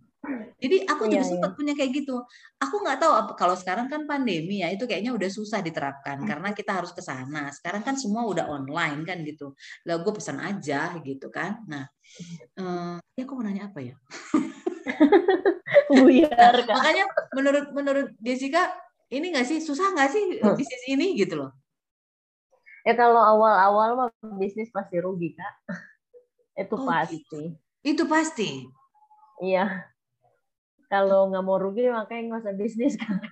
[0.61, 1.57] jadi aku juga iya, sempat iya.
[1.57, 2.21] punya kayak gitu.
[2.61, 6.29] Aku nggak tahu kalau sekarang kan pandemi ya itu kayaknya udah susah diterapkan hmm.
[6.29, 7.49] karena kita harus ke sana.
[7.49, 9.57] Sekarang kan semua udah online kan gitu.
[9.89, 11.65] Lah gue pesan aja gitu kan.
[11.65, 11.89] Nah,
[12.61, 13.97] eh, ya aku mau nanya apa ya?
[15.91, 17.05] Buyar, nah, makanya
[17.35, 18.71] menurut menurut Jessica
[19.11, 20.55] ini nggak sih susah nggak sih hmm.
[20.61, 21.57] bisnis ini gitu loh?
[22.85, 25.55] Ya kalau awal-awal mah bisnis pasti rugi kak.
[26.69, 27.17] Itu oh, pasti.
[27.17, 27.41] Gitu.
[27.81, 28.69] Itu pasti.
[29.41, 29.90] Iya
[30.91, 33.23] kalau nggak mau rugi makanya nggak usah bisnis kan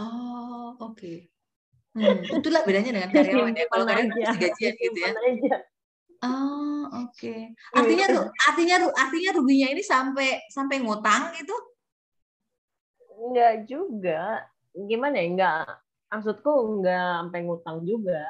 [0.00, 0.96] oh oke.
[0.96, 1.16] Okay.
[1.96, 3.66] hmm, itulah bedanya dengan karyawan ya.
[3.68, 5.10] Kalau karyawan kan gajian gitu ya.
[5.12, 5.56] Aja.
[6.24, 7.16] oh oke.
[7.16, 7.40] Okay.
[7.76, 11.56] artinya tuh artinya artinya ruginya ini sampai sampai ngutang gitu?
[13.20, 14.22] Enggak juga.
[14.72, 15.26] Gimana ya?
[15.28, 15.64] Enggak
[16.10, 18.22] maksudku enggak sampai ngutang juga.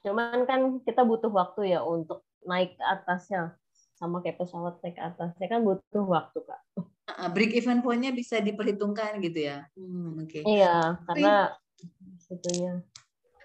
[0.00, 3.59] Cuman kan kita butuh waktu ya untuk naik ke atasnya
[4.00, 6.60] sama kayak pesawat naik ke atasnya kan butuh waktu kak.
[7.36, 9.68] Break even pointnya bisa diperhitungkan gitu ya.
[9.76, 10.40] Hmm, Oke.
[10.40, 10.42] Okay.
[10.48, 11.52] Iya karena
[12.24, 12.80] sebetulnya.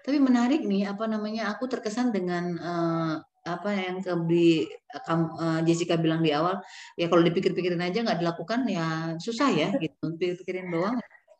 [0.00, 3.14] Tapi menarik nih apa namanya aku terkesan dengan uh,
[3.46, 6.58] apa yang ke uh, Jessica bilang di awal
[6.98, 10.96] ya kalau dipikir-pikirin aja nggak dilakukan ya susah ya gitu pikir-pikirin doang.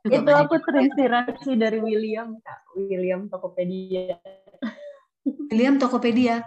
[0.07, 4.21] Itu aku terinspirasi dari William kak William Tokopedia.
[5.49, 6.45] William Tokopedia.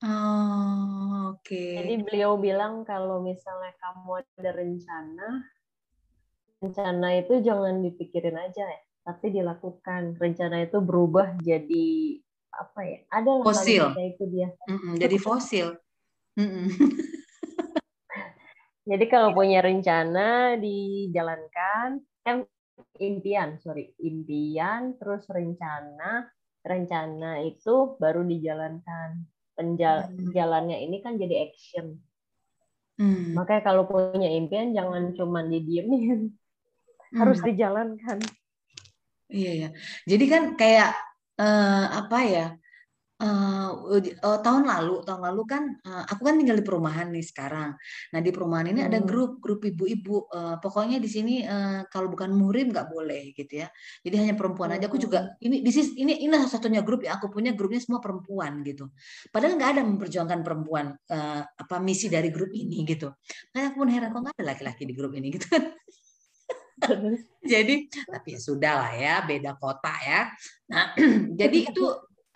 [0.00, 1.44] Oh, oke.
[1.44, 1.76] Okay.
[1.76, 5.28] Jadi beliau bilang kalau misalnya kamu ada rencana,
[6.64, 10.16] rencana itu jangan dipikirin aja ya, tapi dilakukan.
[10.16, 12.16] Rencana itu berubah jadi
[12.48, 12.98] apa ya?
[13.12, 13.84] Ada fosil.
[13.92, 14.48] itu dia.
[14.64, 15.66] Mm -mm, jadi fosil.
[16.40, 16.66] Mm -mm.
[18.96, 22.48] jadi kalau punya rencana dijalankan, kan
[22.96, 26.24] impian, sorry, impian, terus rencana,
[26.64, 29.28] rencana itu baru dijalankan
[29.60, 30.86] penjalannya hmm.
[30.88, 32.00] ini kan jadi action.
[33.00, 33.32] Hmm.
[33.32, 37.16] Makanya kalau punya impian jangan cuma didiemin, hmm.
[37.16, 38.20] harus dijalankan.
[39.30, 39.68] Iya ya.
[40.10, 40.90] Jadi kan kayak
[41.38, 42.46] uh, apa ya?
[43.20, 47.76] Uh, uh, tahun lalu tahun lalu kan uh, aku kan tinggal di perumahan nih sekarang.
[48.12, 48.88] Nah di perumahan ini hmm.
[48.88, 50.26] ada grup grup ibu-ibu.
[50.32, 53.68] Uh, pokoknya di sini uh, kalau bukan murim nggak boleh gitu ya.
[54.00, 54.88] Jadi hanya perempuan aja.
[54.88, 57.20] Aku juga ini di ini ini salah satunya grup ya.
[57.20, 58.88] Aku punya grupnya semua perempuan gitu.
[59.28, 63.12] Padahal nggak ada memperjuangkan perempuan uh, apa misi dari grup ini gitu.
[63.52, 65.60] Kayak aku pun heran kok nggak ada laki-laki di grup ini gitu
[67.44, 67.74] jadi
[68.08, 70.22] tapi ya sudah lah ya beda kota ya.
[70.70, 70.96] Nah
[71.40, 71.84] jadi itu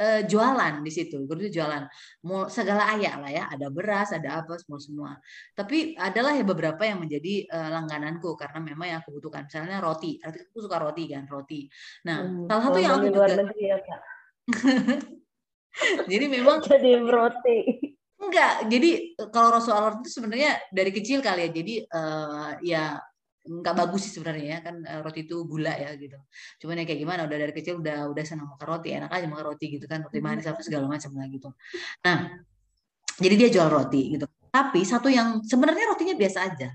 [0.01, 1.87] uh, jualan di situ, guru itu jualan,
[2.27, 5.11] mau segala ayak lah ya, ada beras, ada apa semua semua.
[5.55, 10.19] Tapi adalah ya beberapa yang menjadi uh, langgananku karena memang yang aku butuhkan, misalnya roti,
[10.23, 11.67] aku suka roti kan, roti.
[12.07, 13.35] Nah, hmm, salah satu yang aku juga.
[13.35, 14.01] Negeri ya, Kak.
[16.13, 16.59] jadi memang.
[16.71, 17.59] Jadi roti.
[18.15, 18.91] Enggak, jadi
[19.29, 22.85] kalau Rasulullah itu sebenarnya dari kecil kali ya, jadi uh, ya
[23.45, 26.17] nggak bagus sih sebenarnya ya kan eh, roti itu gula ya gitu.
[26.65, 29.45] Cuman ya kayak gimana udah dari kecil udah udah senang makan roti enak aja makan
[29.53, 31.49] roti gitu kan roti manis apa segala macam lah gitu.
[32.05, 32.41] Nah
[33.21, 34.27] jadi dia jual roti gitu.
[34.49, 36.69] Tapi satu yang sebenarnya rotinya biasa aja.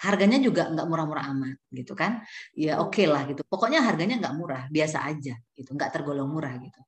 [0.00, 2.20] Harganya juga nggak murah-murah amat gitu kan.
[2.56, 3.40] Ya oke okay lah gitu.
[3.48, 6.80] Pokoknya harganya nggak murah, biasa aja gitu, nggak tergolong murah gitu.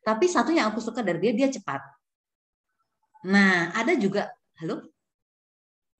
[0.00, 1.84] Tapi satu yang aku suka dari dia, dia cepat.
[3.28, 4.80] Nah, ada juga, halo?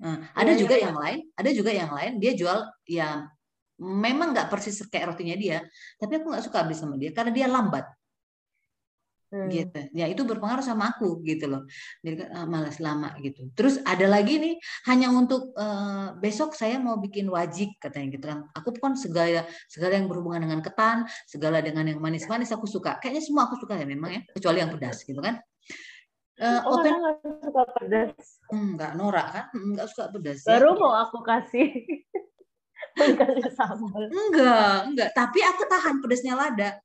[0.01, 0.89] Nah, ada ya, juga ya.
[0.89, 3.29] yang lain, ada juga yang lain dia jual ya
[3.81, 5.65] memang nggak persis kayak rotinya dia,
[6.01, 7.85] tapi aku nggak suka beli sama dia karena dia lambat.
[9.31, 9.47] Hmm.
[9.47, 11.63] gitu ya itu berpengaruh sama aku gitu loh
[12.03, 14.59] jadi ah, malas lama gitu terus ada lagi nih
[14.91, 20.03] hanya untuk uh, besok saya mau bikin wajik katanya gitu kan aku pun segala segala
[20.03, 23.87] yang berhubungan dengan ketan segala dengan yang manis-manis aku suka kayaknya semua aku suka ya
[23.87, 25.39] memang ya kecuali yang pedas gitu kan
[26.41, 28.41] Uh, oh, open nggak suka pedas.
[28.49, 29.45] Enggak, norak kan?
[29.53, 30.41] Enggak suka pedas.
[30.49, 30.81] Baru ya.
[30.81, 31.69] mau aku kasih.
[33.21, 34.09] kasih sambal.
[34.09, 35.09] Enggak, enggak.
[35.13, 36.81] Tapi aku tahan pedasnya lada.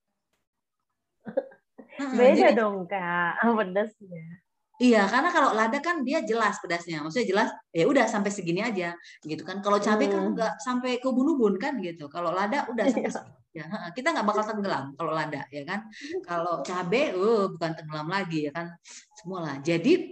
[2.20, 4.44] Beda jadi, dong kak, pedasnya.
[4.76, 7.00] Iya, karena kalau lada kan dia jelas pedasnya.
[7.00, 8.92] Maksudnya jelas, ya udah sampai segini aja,
[9.24, 9.64] gitu kan.
[9.64, 10.26] Kalau cabai kan hmm.
[10.28, 12.12] kan nggak sampai ke ubun-ubun kan, gitu.
[12.12, 13.45] Kalau lada udah sampai iya.
[13.56, 15.88] Ya, kita nggak bakal tenggelam kalau lada, ya kan.
[16.28, 18.68] Kalau cabai, uh, bukan tenggelam lagi, ya kan.
[19.16, 19.56] Semua lah.
[19.64, 20.12] Jadi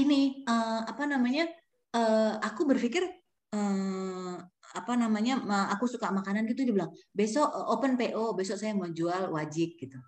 [0.00, 1.44] ini uh, apa namanya?
[1.92, 3.04] Uh, aku berpikir
[3.52, 4.34] uh,
[4.72, 5.44] apa namanya?
[5.76, 10.00] aku suka makanan gitu, dia bilang besok open PO, besok saya mau jual wajib gitu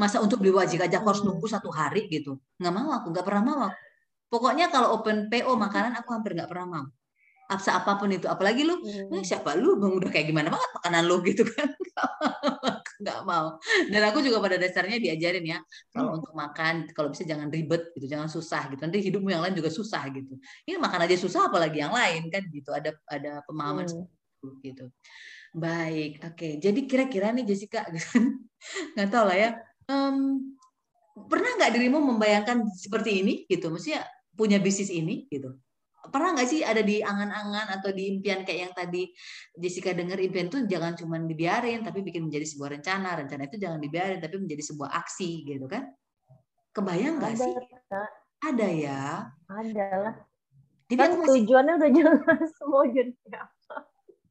[0.00, 3.42] masa untuk beli wajib aja harus nunggu satu hari gitu nggak mau aku nggak pernah
[3.44, 3.68] mau
[4.32, 6.86] pokoknya kalau open PO makanan aku hampir nggak pernah mau
[7.50, 8.30] apa apa pun itu.
[8.30, 9.10] Apalagi lu hmm.
[9.10, 9.74] eh, siapa lu?
[9.82, 11.68] Bang udah kayak gimana banget makanan lu gitu kan.
[13.02, 13.58] Nggak mau.
[13.90, 15.58] Dan aku juga pada dasarnya diajarin ya
[15.90, 18.80] kalau untuk makan kalau bisa jangan ribet gitu jangan susah gitu.
[18.86, 20.38] Nanti hidupmu yang lain juga susah gitu.
[20.64, 22.70] Ini makan aja susah apalagi yang lain kan gitu.
[22.70, 24.54] Ada ada pemahaman hmm.
[24.62, 24.86] gitu.
[25.50, 26.38] Baik oke.
[26.38, 26.52] Okay.
[26.62, 27.82] jadi kira-kira nih Jessica
[28.94, 29.50] nggak tahu lah ya
[29.90, 30.38] um,
[31.26, 33.74] pernah nggak dirimu membayangkan seperti ini gitu?
[33.74, 34.06] Maksudnya
[34.38, 35.58] punya bisnis ini gitu
[36.08, 39.12] pernah nggak sih ada di angan-angan atau di impian kayak yang tadi
[39.52, 43.76] Jessica dengar impian itu jangan cuma dibiarin tapi bikin menjadi sebuah rencana rencana itu jangan
[43.76, 45.92] dibiarin tapi menjadi sebuah aksi gitu kan
[46.72, 47.52] kebayang nggak sih
[48.40, 50.14] ada ya ada lah
[50.88, 51.28] jadi kan masih...
[51.44, 53.12] tujuannya udah jelas mau jadi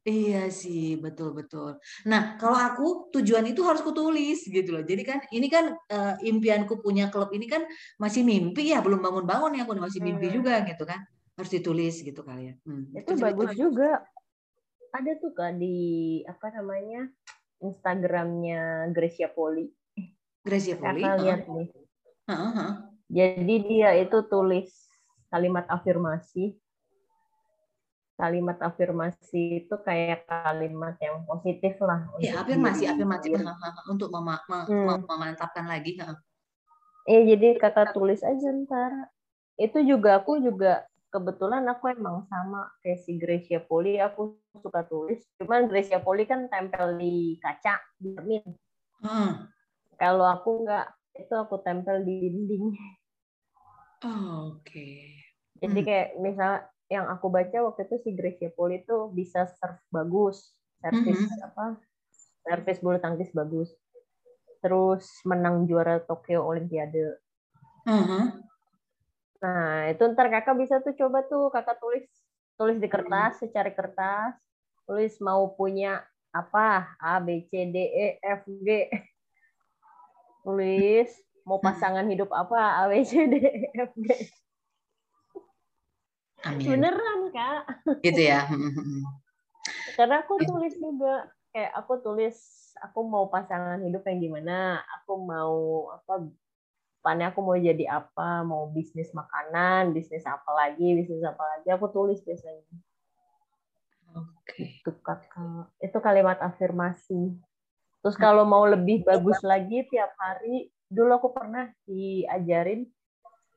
[0.00, 1.76] Iya sih, betul-betul.
[2.08, 4.80] Nah, kalau aku tujuan itu harus kutulis gitu loh.
[4.80, 7.68] Jadi kan ini kan uh, impianku punya klub ini kan
[8.00, 10.34] masih mimpi ya, belum bangun-bangun ya, aku masih mimpi hmm.
[10.40, 11.04] juga gitu kan.
[11.40, 12.54] Harus ditulis gitu kali ya.
[12.68, 12.92] Hmm.
[12.92, 14.04] Itu Terus bagus itu juga.
[14.90, 17.08] Ada tuh kan di apa namanya
[17.64, 19.72] Instagramnya Gracia Poli.
[20.44, 21.00] Gracia Poli.
[21.00, 21.68] Kakak lihat nih.
[22.28, 22.70] Uh -huh.
[23.08, 24.68] Jadi dia itu tulis
[25.32, 26.60] kalimat afirmasi
[28.20, 32.04] kalimat afirmasi itu kayak kalimat yang positif lah.
[32.20, 33.32] Ya, afirmasi, afirmasi
[33.88, 35.08] untuk mem hmm.
[35.08, 35.96] memantapkan lagi.
[37.08, 38.92] Iya, jadi kakak tulis aja ntar.
[39.56, 45.20] Itu juga aku juga kebetulan aku emang sama kayak si Gracia Poli, aku suka tulis.
[45.42, 48.46] Cuman Gracia Poli kan tempel di kaca, di cermin.
[49.02, 49.50] Hmm.
[49.98, 50.86] Kalau aku nggak,
[51.18, 52.64] itu aku tempel di dinding.
[54.06, 54.64] Oh, Oke.
[54.64, 54.98] Okay.
[55.60, 55.86] Jadi hmm.
[55.86, 56.52] kayak misal
[56.90, 61.46] yang aku baca waktu itu si Gracia Poli itu bisa serve bagus, servis mm -hmm.
[61.46, 61.66] apa?
[62.42, 63.70] Servis bulu tangkis bagus.
[64.58, 67.22] Terus menang juara Tokyo Olimpiade.
[67.86, 68.22] Mm -hmm.
[69.40, 72.04] Nah, itu ntar kakak bisa tuh coba tuh kakak tulis
[72.60, 73.48] tulis di kertas, mm.
[73.48, 74.36] secari kertas,
[74.84, 78.92] tulis mau punya apa A B C D E F G.
[80.44, 81.10] Tulis
[81.48, 84.08] mau pasangan hidup apa A B C D E F G
[86.40, 86.64] Amin.
[86.64, 87.62] Beneran kak.
[88.00, 88.48] Gitu ya.
[89.96, 92.36] Karena aku tulis juga kayak aku tulis
[92.80, 95.56] aku mau pasangan hidup yang gimana, aku mau
[95.92, 96.24] apa
[97.00, 101.88] depannya aku mau jadi apa, mau bisnis makanan, bisnis apa lagi, bisnis apa lagi, aku
[101.88, 102.60] tulis biasanya.
[104.12, 104.84] Oke.
[104.84, 107.40] Itu kakak, itu kalimat afirmasi.
[108.04, 112.84] Terus kalau mau lebih bagus lagi tiap hari, dulu aku pernah diajarin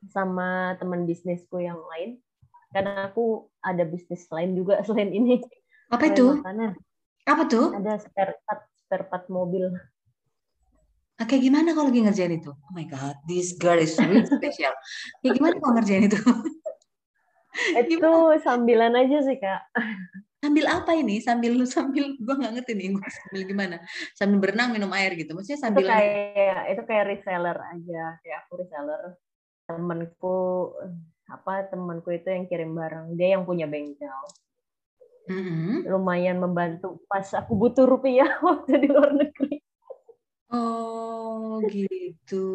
[0.08, 2.24] sama teman bisnisku yang lain
[2.72, 5.44] karena aku ada bisnis lain juga selain ini.
[5.92, 6.40] Apa itu?
[6.40, 6.80] Makanan.
[7.28, 7.76] Apa tuh?
[7.76, 9.68] Ada spare part, spare part mobil.
[11.14, 12.50] Nah, kayak gimana kalau lagi ngerjain itu?
[12.50, 14.74] Oh my god, this girl is really special.
[15.22, 16.18] Kayak gimana kalau ngerjain itu?
[17.86, 18.12] itu
[18.42, 19.62] sambilan aja sih kak.
[20.42, 21.22] Sambil apa ini?
[21.22, 23.76] Sambil sambil gue nggak ngerti nih sambil gimana?
[24.18, 25.38] Sambil berenang minum air gitu.
[25.38, 29.02] Maksudnya sambil itu kayak itu kayak reseller aja, kayak aku reseller.
[29.64, 30.70] Temenku
[31.30, 34.20] apa temanku itu yang kirim barang dia yang punya bengkel
[35.28, 35.88] mm-hmm.
[35.88, 39.63] lumayan membantu pas aku butuh rupiah waktu di luar negeri
[40.54, 42.46] oh gitu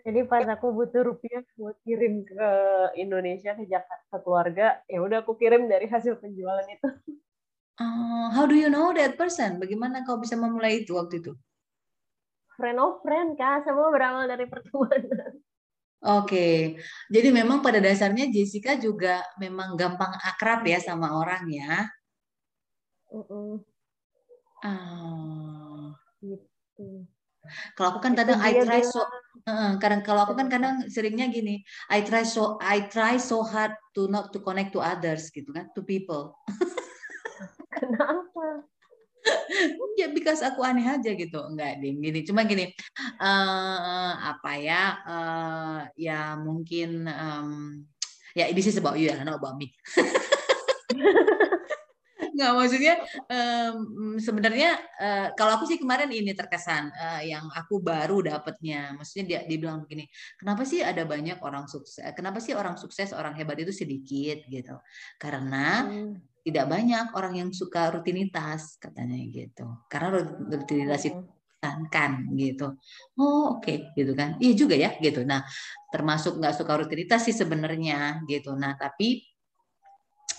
[0.00, 2.48] Jadi pas aku butuh rupiah buat kirim ke
[2.96, 6.88] Indonesia ke Jakarta ke keluarga, ya udah aku kirim dari hasil penjualan itu.
[7.80, 9.60] Uh, how do you know that person?
[9.60, 11.32] Bagaimana kau bisa memulai itu waktu itu?
[12.56, 13.64] Friend of friend, Kak.
[13.64, 15.40] Semua berawal dari pertemanan.
[16.00, 16.56] Oke, okay.
[17.12, 21.92] jadi memang pada dasarnya Jessica juga memang gampang akrab ya sama orang ya.
[23.12, 23.52] Uh -uh.
[24.64, 25.59] Uh.
[26.80, 27.04] Gitu.
[27.76, 29.00] Kalau aku kan kadang I try so
[29.80, 34.08] kadang kalau aku kan kadang seringnya gini, I try so I try so hard to
[34.08, 36.36] not to connect to others gitu kan, to people.
[37.80, 38.68] Kenapa?
[40.00, 42.72] ya because aku aneh aja gitu enggak ding gini cuma gini
[43.20, 47.48] uh, apa ya uh, ya mungkin um,
[48.32, 49.68] ya ini sih about you ya not about me
[52.40, 52.94] nggak maksudnya
[53.28, 59.24] um, sebenarnya uh, kalau aku sih kemarin ini terkesan uh, yang aku baru dapetnya maksudnya
[59.28, 60.08] dia dibilang begini
[60.40, 64.44] kenapa sih ada banyak orang sukses kenapa sih orang sukses orang hebat itu sedikit?
[64.48, 64.74] Gitu.
[65.20, 66.44] Karena hmm.
[66.44, 69.66] tidak banyak orang yang suka rutinitas katanya gitu.
[69.92, 71.20] Karena rutinitas itu
[71.92, 72.80] kan gitu.
[73.20, 73.92] Oh oke okay.
[73.92, 74.40] gitu kan.
[74.40, 75.24] Iya juga ya gitu.
[75.28, 75.44] Nah
[75.92, 78.56] termasuk nggak suka rutinitas sih sebenarnya gitu.
[78.56, 79.29] Nah tapi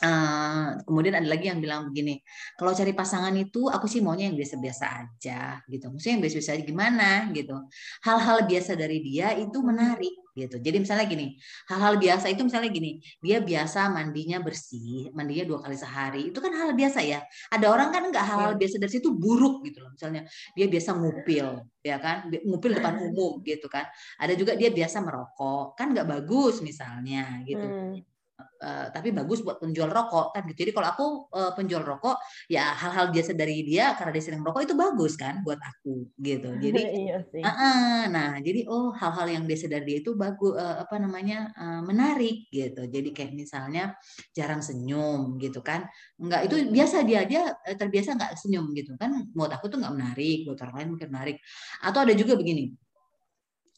[0.02, 2.26] Uh, kemudian ada lagi yang bilang begini,
[2.58, 5.93] kalau cari pasangan itu aku sih maunya yang biasa-biasa aja gitu.
[5.93, 7.56] Maksudnya yang biasa-biasa aja gimana gitu.
[8.02, 10.58] Hal-hal biasa dari dia itu menarik gitu.
[10.58, 11.38] Jadi misalnya gini,
[11.70, 16.22] hal-hal biasa itu misalnya gini, dia biasa mandinya bersih, mandinya dua kali sehari.
[16.34, 17.20] Itu kan hal biasa ya.
[17.52, 18.60] Ada orang kan nggak hal-hal iya.
[18.60, 19.91] biasa dari situ buruk gitu loh.
[19.93, 20.26] Misalnya
[20.56, 21.47] dia biasa ngupil,
[21.84, 23.86] ya kan, ngupil depan umum gitu kan.
[24.18, 27.62] Ada juga dia biasa merokok, kan nggak bagus misalnya gitu.
[27.62, 28.11] Hmm
[28.42, 30.68] uh, tapi bagus buat penjual rokok kan gitu.
[30.68, 32.18] Jadi kalau aku uh, penjual rokok
[32.50, 36.50] ya hal-hal biasa dari dia karena dia sering rokok itu bagus kan buat aku gitu.
[36.64, 37.42] Jadi iya sih.
[37.42, 41.50] Uh, uh, nah jadi oh hal-hal yang biasa dari dia itu bagus uh, apa namanya
[41.56, 42.86] uh, menarik gitu.
[42.88, 43.96] Jadi kayak misalnya
[44.34, 45.86] jarang senyum gitu kan.
[46.18, 49.30] Enggak itu biasa dia dia terbiasa nggak senyum gitu kan.
[49.32, 51.38] Buat aku tuh nggak menarik, buat orang lain mungkin menarik.
[51.82, 52.74] Atau ada juga begini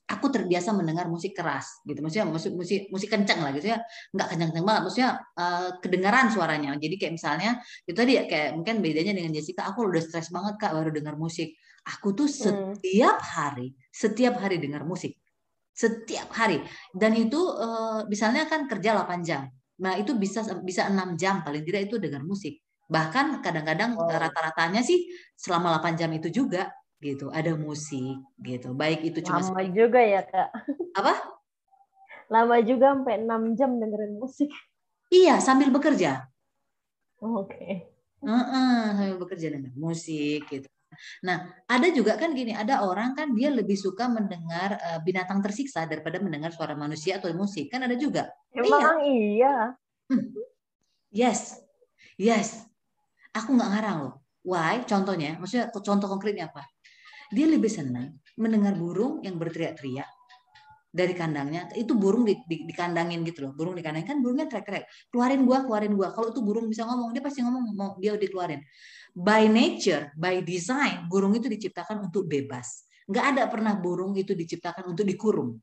[0.03, 2.03] aku terbiasa mendengar musik keras gitu.
[2.03, 3.79] Maksudnya musik musik musik kencang lah gitu ya.
[4.11, 6.69] Nggak kencang-kencang banget maksudnya uh, kedengaran suaranya.
[6.75, 7.51] Jadi kayak misalnya
[7.87, 11.15] itu tadi ya kayak mungkin bedanya dengan Jessica aku udah stres banget kak baru dengar
[11.15, 11.55] musik.
[11.83, 12.79] Aku tuh hmm.
[12.79, 15.15] setiap hari setiap hari dengar musik.
[15.73, 16.61] Setiap hari.
[16.91, 19.47] Dan itu uh, misalnya kan kerja 8 jam.
[19.81, 22.59] Nah itu bisa bisa enam jam paling tidak itu dengar musik.
[22.89, 24.05] Bahkan kadang-kadang oh.
[24.05, 26.69] rata-ratanya sih selama 8 jam itu juga
[27.03, 28.71] gitu ada musik gitu.
[28.71, 30.49] Baik itu cuma lama juga ya kak.
[30.95, 31.13] Apa?
[32.31, 34.47] Lama juga sampai enam jam dengerin musik.
[35.11, 36.23] Iya sambil bekerja.
[37.19, 37.51] Oke.
[37.51, 37.71] Okay.
[38.23, 40.67] uh -uh, sambil bekerja dengan musik gitu.
[41.27, 45.83] Nah ada juga kan gini ada orang kan dia lebih suka mendengar uh, binatang tersiksa
[45.83, 47.67] daripada mendengar suara manusia atau musik.
[47.67, 48.31] Kan ada juga.
[48.55, 49.55] Emang iya, iya.
[50.07, 50.31] Hmm.
[51.11, 51.59] yes.
[52.15, 52.63] Yes.
[53.35, 54.15] Aku nggak ngarang loh.
[54.47, 54.87] Why?
[54.87, 56.72] Contohnya maksudnya contoh konkretnya apa
[57.33, 60.07] dia lebih senang mendengar burung yang berteriak-teriak
[60.93, 61.73] dari kandangnya.
[61.73, 64.07] Itu burung di, di, dikandangin gitu loh burung dikandangin.
[64.13, 66.13] Kan burungnya teriak-teriak keluarin gua keluarin gua.
[66.13, 68.61] Kalau itu burung bisa ngomong dia pasti ngomong mau dia dikeluarin.
[69.17, 72.85] By nature by design burung itu diciptakan untuk bebas.
[73.09, 75.57] Nggak ada pernah burung itu diciptakan untuk dikurung.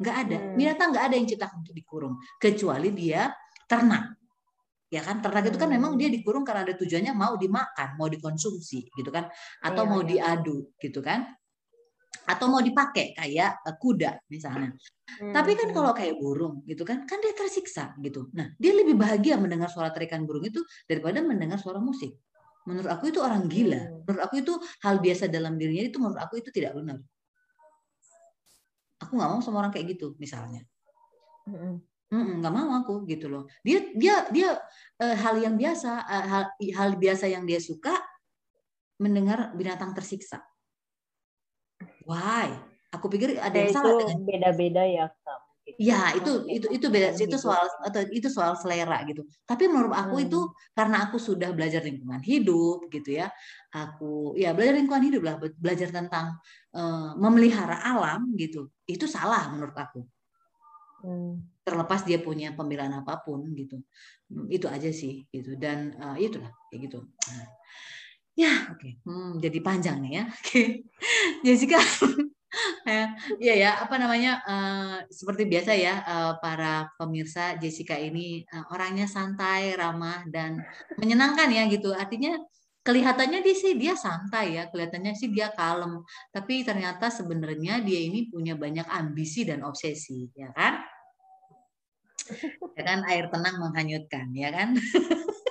[0.00, 0.36] Nggak ada.
[0.40, 0.56] Hmm.
[0.56, 2.14] binatang nggak ada yang diciptakan untuk dikurung.
[2.40, 3.28] Kecuali dia
[3.68, 4.15] ternak
[4.86, 6.16] ya kan ternak itu kan memang dia hmm.
[6.22, 9.26] dikurung karena ada tujuannya mau dimakan mau dikonsumsi gitu kan
[9.62, 10.08] atau iya, mau iya.
[10.38, 11.26] diadu gitu kan
[12.26, 14.70] atau mau dipakai kayak uh, kuda misalnya
[15.22, 15.34] hmm.
[15.34, 15.74] tapi kan hmm.
[15.74, 19.90] kalau kayak burung gitu kan kan dia tersiksa gitu nah dia lebih bahagia mendengar suara
[19.90, 22.14] terikan burung itu daripada mendengar suara musik
[22.66, 24.06] menurut aku itu orang gila hmm.
[24.06, 24.54] menurut aku itu
[24.86, 27.02] hal biasa dalam dirinya itu menurut aku itu tidak benar
[29.02, 30.62] aku nggak mau sama orang kayak gitu misalnya
[31.50, 33.50] hmm nggak mau aku gitu loh.
[33.66, 34.48] Dia dia dia
[35.02, 37.94] uh, hal yang biasa, uh, hal hal biasa yang dia suka
[39.02, 40.40] mendengar binatang tersiksa.
[42.06, 42.54] Why?
[42.94, 45.40] Aku pikir ada yang ya, salah dengan beda-beda ya, Kak.
[45.82, 49.26] Ya, itu itu itu beda itu soal atau itu soal selera gitu.
[49.42, 50.26] Tapi menurut aku hmm.
[50.30, 50.40] itu
[50.70, 53.26] karena aku sudah belajar lingkungan hidup gitu ya.
[53.74, 56.38] Aku ya belajar lingkungan hidup lah, belajar tentang
[56.70, 58.70] uh, memelihara alam gitu.
[58.86, 60.06] Itu salah menurut aku.
[61.04, 61.44] Hmm.
[61.60, 63.84] terlepas dia punya pembelaan apa pun gitu
[64.32, 67.48] hmm, itu aja sih gitu dan uh, itulah kayak gitu nah,
[68.32, 68.92] ya oke okay.
[69.04, 70.66] hmm, jadi panjang nih ya oke okay.
[71.44, 71.76] Jessica
[73.44, 79.04] ya ya apa namanya uh, seperti biasa ya uh, para pemirsa Jessica ini uh, orangnya
[79.04, 80.56] santai ramah dan
[80.96, 82.40] menyenangkan ya gitu artinya
[82.86, 88.30] kelihatannya dia sih dia santai ya, kelihatannya sih dia kalem, tapi ternyata sebenarnya dia ini
[88.30, 90.85] punya banyak ambisi dan obsesi, ya kan?
[92.76, 94.76] Ya kan air tenang menghanyutkan, ya kan?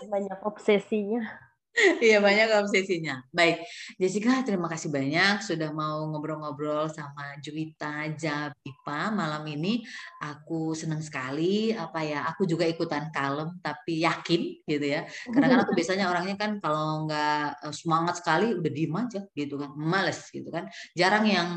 [0.05, 1.45] Banyak obsesinya.
[2.07, 3.19] Iya banyak obsesinya.
[3.35, 3.63] Baik,
[3.99, 9.83] Jessica terima kasih banyak sudah mau ngobrol-ngobrol sama Juwita Jabipa malam ini.
[10.23, 12.23] Aku senang sekali apa ya.
[12.31, 15.03] Aku juga ikutan kalem tapi yakin gitu ya.
[15.27, 19.55] Karena kan aku biasanya orangnya kan kalau nggak eh, semangat sekali udah diem aja gitu
[19.59, 20.71] kan, males gitu kan.
[20.95, 21.49] Jarang yang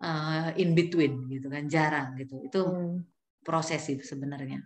[0.00, 2.40] uh, in between gitu kan, jarang gitu.
[2.40, 3.17] Itu hmm.
[3.42, 4.62] Proses itu sebenarnya.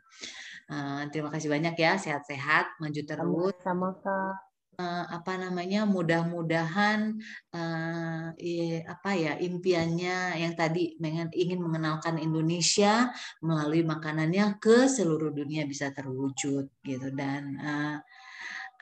[0.70, 3.54] Uh, terima kasih banyak ya, sehat-sehat, maju terus.
[3.60, 7.18] Sama Kak uh, apa namanya mudah-mudahan
[7.52, 8.26] uh,
[8.88, 10.96] apa ya impiannya yang tadi
[11.36, 13.10] ingin mengenalkan Indonesia
[13.44, 17.96] melalui makanannya ke seluruh dunia bisa terwujud gitu dan uh,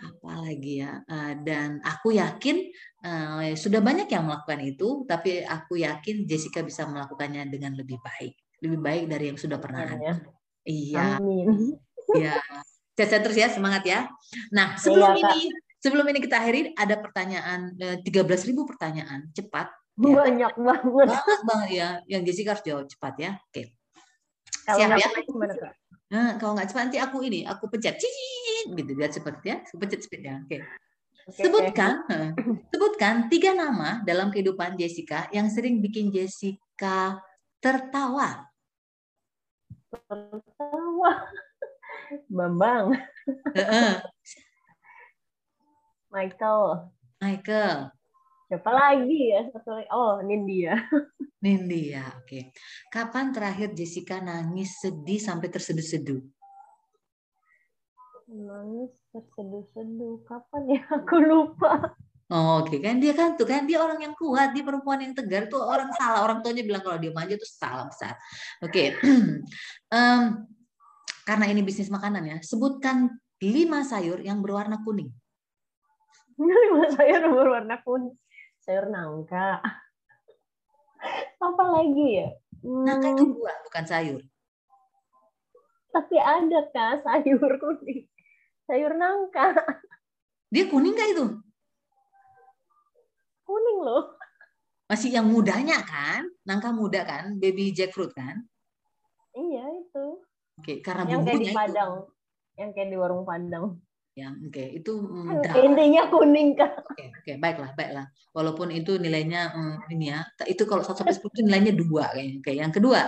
[0.01, 2.73] apa lagi ya uh, dan aku yakin
[3.05, 8.33] uh, sudah banyak yang melakukan itu tapi aku yakin Jessica bisa melakukannya dengan lebih baik
[8.61, 10.21] lebih baik dari yang sudah pernah ada.
[10.65, 11.19] Iya.
[11.19, 11.49] Amin.
[12.11, 12.43] Iya.
[12.99, 14.11] Sehat terus ya, semangat ya.
[14.51, 17.73] Nah, sebelum iya, ini Sebelum ini kita akhiri, ada pertanyaan,
[18.05, 19.73] 13.000 eh, pertanyaan, cepat.
[19.97, 20.13] Ya.
[20.13, 21.09] Banyak banget.
[21.09, 23.31] Banget banget ya, yang Jessica harus jawab cepat ya.
[23.41, 23.73] Oke.
[24.69, 25.09] Kalau Siap ya?
[25.25, 25.73] Gimana, Kak?
[26.13, 29.57] Nah, kalau nggak cepat nanti aku ini, aku pencet, cicit, gitu biar cepat ya.
[29.73, 30.35] Pencet cepat ya.
[30.45, 30.59] Oke.
[30.61, 30.61] Okay,
[31.49, 32.29] sebutkan, okay.
[32.69, 37.17] sebutkan tiga nama dalam kehidupan Jessica yang sering bikin Jessica
[37.57, 38.50] tertawa.
[39.91, 41.13] Tertawa.
[42.37, 42.95] Bambang.
[46.15, 46.91] Michael.
[47.23, 47.91] Michael.
[48.51, 49.87] Siapa lagi ya satu lagi?
[49.95, 50.75] Oh, Nindya.
[51.45, 52.27] Nindya, oke.
[52.27, 52.43] Okay.
[52.91, 56.19] Kapan terakhir Jessica nangis sedih sampai terseduh-seduh?
[58.27, 60.27] Nangis terseduh-seduh.
[60.27, 60.83] Kapan ya?
[60.99, 61.95] Aku lupa.
[62.31, 62.79] Oh, Oke okay.
[62.79, 65.91] kan dia kan tuh kan dia orang yang kuat, dia perempuan yang tegar tuh orang
[65.99, 68.15] salah orang tuanya bilang kalau dia manja tuh salah besar.
[68.63, 68.89] Oke, okay.
[69.91, 70.47] um,
[71.27, 73.11] karena ini bisnis makanan ya, sebutkan
[73.43, 75.11] lima sayur yang berwarna kuning.
[76.39, 78.15] lima sayur berwarna kuning
[78.61, 79.59] sayur nangka
[81.41, 82.29] apa lagi ya
[82.63, 82.85] hmm.
[82.85, 84.23] nangka itu buah bukan sayur
[85.91, 88.05] tapi ada kak sayur kuning
[88.69, 89.59] sayur nangka
[90.53, 91.27] dia kuning gak itu
[93.71, 94.03] kuning loh.
[94.91, 96.27] Masih yang mudanya kan?
[96.43, 97.39] Nangka muda kan?
[97.39, 98.43] Baby jackfruit kan?
[99.31, 100.07] Iya itu.
[100.59, 102.59] Oke karena yang kayak di Padang itu.
[102.59, 103.79] yang kayak di warung Padang.
[104.19, 104.51] Ya oke.
[104.51, 104.69] Okay.
[104.83, 107.23] itu mm, intinya kuning kan oke okay, oke.
[107.23, 107.35] Okay.
[107.39, 108.07] baiklah baiklah.
[108.35, 110.27] Walaupun itu nilainya mm, ini ya.
[110.51, 112.43] Itu kalau satu sampai sepuluh nilainya dua kayaknya.
[112.43, 113.01] Oke yang kedua.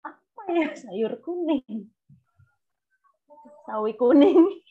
[0.00, 0.72] Apa ya?
[0.72, 1.92] Sayur kuning.
[3.68, 4.63] Sawi kuning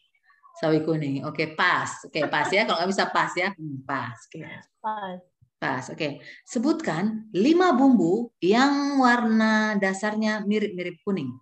[0.59, 3.77] sawi kuning oke okay, pas oke okay, pas ya kalau nggak bisa pas ya hmm,
[3.87, 4.45] pas okay.
[4.83, 5.17] pas
[5.57, 6.11] pas oke okay.
[6.45, 11.33] sebutkan lima bumbu yang warna dasarnya mirip-mirip kuning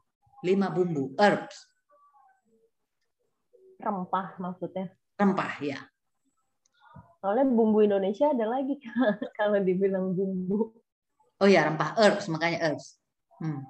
[0.41, 1.71] lima bumbu herbs
[3.81, 4.93] Rempah maksudnya?
[5.17, 5.79] Rempah, ya.
[7.21, 8.77] Soalnya bumbu Indonesia ada lagi
[9.37, 10.73] kalau dibilang bumbu.
[11.41, 13.01] Oh ya, rempah herbs, makanya herbs.
[13.41, 13.65] Hmm.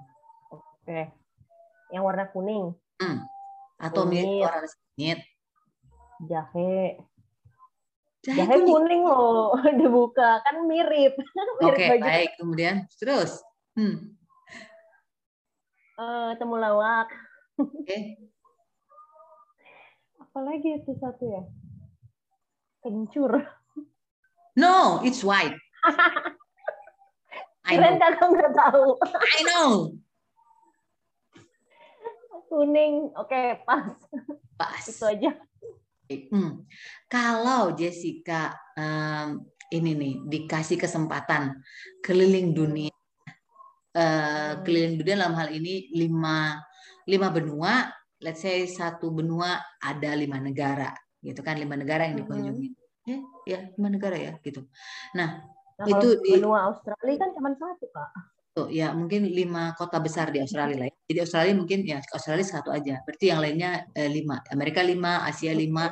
[0.52, 1.16] Oke.
[1.96, 2.76] Yang warna kuning.
[3.00, 3.24] Hmm.
[3.80, 5.20] Atau mirip warna kunyit.
[6.30, 7.02] Jahe.
[8.22, 8.70] Jahe, Jahe kuning.
[8.70, 11.18] kuning loh, dibuka kan mirip.
[11.62, 12.30] mirip Oke, okay, baik.
[12.38, 13.42] Kemudian terus.
[13.74, 14.14] Hmm.
[15.98, 17.10] Uh, temulawak.
[17.62, 17.86] Oke.
[17.86, 18.32] Okay
[20.32, 21.44] apalagi itu satu ya
[22.80, 23.44] kencur
[24.56, 25.60] no it's white
[27.68, 29.92] I Keren kakak nggak tahu I know
[32.48, 33.92] kuning oke okay, pas
[34.56, 35.36] pas itu aja
[36.32, 36.68] hmm.
[37.12, 41.56] kalau Jessica um, ini nih dikasih kesempatan
[42.04, 42.96] keliling dunia
[43.96, 46.60] uh, keliling dunia dalam hal ini lima
[47.08, 47.88] lima benua
[48.22, 50.94] let's say satu benua ada lima negara
[51.26, 51.58] gitu kan?
[51.58, 52.70] Lima negara yang dikunjungi.
[52.70, 52.80] Mm-hmm.
[53.02, 53.18] ya
[53.50, 54.62] ya lima negara ya gitu.
[55.18, 55.42] Nah,
[55.82, 58.12] nah itu di benua Australia kan cuma satu kak
[58.52, 60.96] tuh ya mungkin lima kota besar di Australia lah ya.
[61.08, 63.00] jadi Australia mungkin ya Australia satu aja.
[63.08, 64.44] Berarti yang lainnya eh, lima.
[64.52, 65.88] Amerika lima Asia lima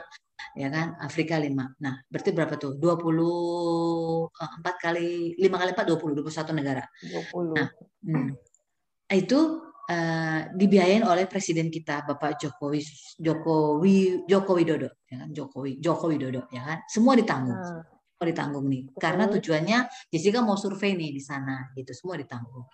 [0.59, 0.99] ya kan?
[0.99, 1.71] Afrika lima.
[1.79, 2.75] Nah berarti berapa tuh?
[2.75, 6.83] Dua puluh eh, empat kali lima kali empat dua puluh dua puluh satu negara.
[6.99, 7.55] 20.
[7.55, 7.67] nah
[8.03, 8.29] hmm.
[9.15, 9.39] itu
[9.89, 12.83] uh, dibiayain oleh presiden kita Bapak Jokowi
[13.17, 15.29] Jokowi Joko Widodo ya kan?
[15.31, 16.79] Jokowi Joko Widodo ya kan?
[16.91, 17.55] Semua ditanggung.
[17.55, 18.83] Hmm semua ditanggung nih.
[18.99, 19.79] Karena tujuannya
[20.11, 22.67] Jessica mau survei nih di sana gitu, semua ditanggung.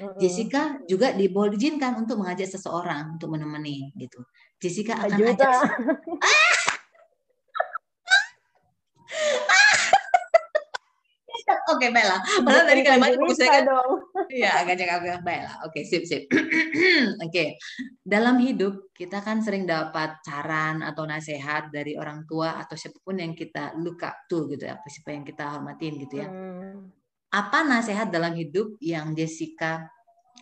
[0.00, 0.16] Gitu.
[0.16, 4.24] Jessica juga diizinkan untuk mengajak seseorang untuk menemani gitu.
[4.56, 5.68] Jessica akan ajak!
[6.24, 6.56] Ah!
[11.70, 12.20] Oke, okay, baiklah.
[12.46, 13.66] Padahal tadi kalimatnya bagus saya kan.
[14.30, 15.50] Iya, agak agak Bella.
[15.66, 16.26] Oke, okay, sip sip.
[17.24, 17.30] Oke.
[17.30, 17.48] Okay.
[18.02, 23.18] Dalam hidup kita kan sering dapat saran atau nasihat dari orang tua atau siapa pun
[23.18, 26.28] yang kita look up to gitu ya, siapa yang kita hormatin gitu ya.
[26.28, 26.90] Hmm.
[27.30, 29.86] Apa nasihat dalam hidup yang Jessica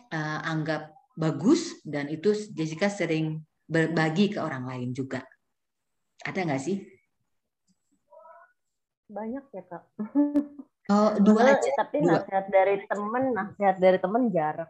[0.09, 5.21] uh, anggap bagus dan itu Jessica sering berbagi ke orang lain juga?
[6.25, 6.77] Ada nggak sih?
[9.09, 9.83] Banyak ya kak.
[10.89, 11.69] Oh, dua aja.
[11.77, 12.25] Tapi dua.
[12.25, 14.69] nasihat dari temen, nasihat dari temen jarang.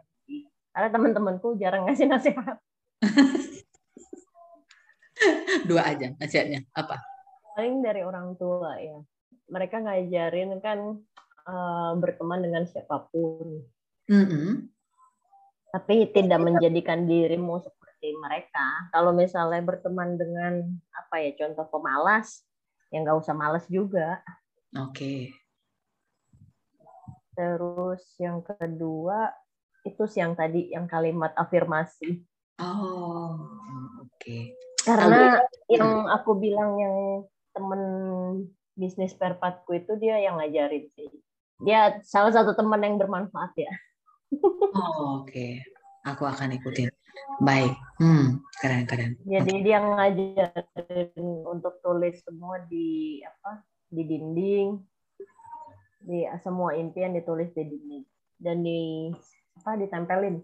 [0.80, 2.56] Karena teman-temanku jarang ngasih nasihat.
[5.68, 6.64] dua aja nasihatnya.
[6.72, 6.96] Apa?
[7.52, 8.96] Paling dari orang tua ya.
[9.52, 11.04] Mereka ngajarin kan
[11.44, 13.60] uh, berteman dengan siapa pun.
[14.08, 14.48] Mm -hmm.
[15.68, 18.88] Tapi tidak menjadikan dirimu seperti mereka.
[18.88, 20.64] Kalau misalnya berteman dengan
[20.96, 22.40] apa ya contoh pemalas,
[22.88, 24.24] ya nggak usah males juga.
[24.80, 24.96] Oke.
[24.96, 25.20] Okay.
[27.36, 29.28] Terus yang kedua
[29.84, 32.24] itu yang tadi yang kalimat afirmasi.
[32.60, 33.40] Oh,
[34.04, 34.16] oke.
[34.20, 34.52] Okay.
[34.84, 36.96] Karena yang aku bilang yang
[37.56, 37.82] temen
[38.76, 41.08] bisnis perpatku itu dia yang ngajarin sih.
[41.60, 43.72] Dia salah satu teman yang bermanfaat ya.
[44.76, 45.28] Oh, oke.
[45.28, 45.60] Okay.
[46.08, 46.88] Aku akan ikutin.
[47.40, 47.76] Baik.
[48.00, 49.16] Hmm, keren keren.
[49.24, 49.64] Jadi okay.
[49.64, 51.12] dia ngajarin
[51.44, 53.64] untuk tulis semua di apa?
[53.90, 54.68] di dinding.
[56.00, 58.04] Di semua impian ditulis di dinding
[58.40, 59.12] dan di
[59.60, 60.40] apa ditempelin.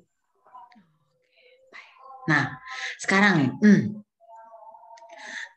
[2.29, 2.61] Nah,
[3.01, 3.83] sekarang nih, hmm,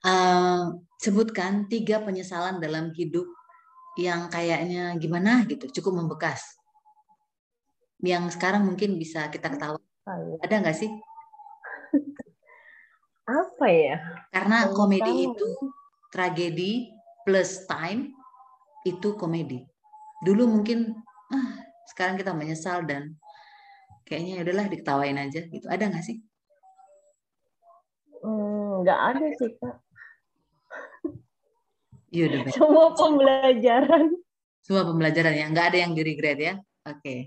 [0.07, 3.27] uh, sebutkan tiga penyesalan dalam hidup
[3.99, 6.39] yang kayaknya gimana gitu, cukup membekas.
[7.99, 9.83] Yang sekarang mungkin bisa kita ketahui.
[10.39, 10.87] Ada nggak sih?
[13.43, 13.99] Apa ya?
[14.31, 15.49] Karena komedi itu
[16.13, 16.95] tragedi
[17.27, 18.15] plus time
[18.87, 19.67] itu komedi.
[20.23, 20.95] Dulu mungkin
[21.33, 21.59] ah,
[21.91, 23.19] sekarang kita menyesal dan
[24.09, 25.69] kayaknya ya udahlah diketawain aja gitu.
[25.69, 26.17] Ada nggak sih?
[28.25, 29.77] Hmm, nggak ada sih kak.
[32.09, 34.05] Iya udah Semua pembelajaran.
[34.65, 36.53] Semua pembelajaran ya, nggak ada yang di regret ya.
[36.89, 36.97] Oke.
[36.99, 37.19] Okay.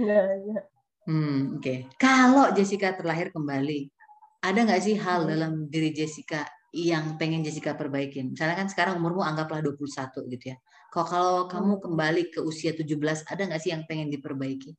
[0.00, 0.56] Nggak ada.
[1.04, 1.62] Hmm, oke.
[1.62, 1.78] Okay.
[2.00, 3.92] Kalau Jessica terlahir kembali,
[4.40, 5.28] ada nggak sih hal hmm.
[5.28, 8.32] dalam diri Jessica yang pengen Jessica perbaikin?
[8.32, 10.56] Misalnya kan sekarang umurmu anggaplah 21 gitu ya.
[10.90, 11.82] Kalau kalau kamu hmm.
[11.84, 12.96] kembali ke usia 17,
[13.28, 14.72] ada nggak sih yang pengen diperbaiki?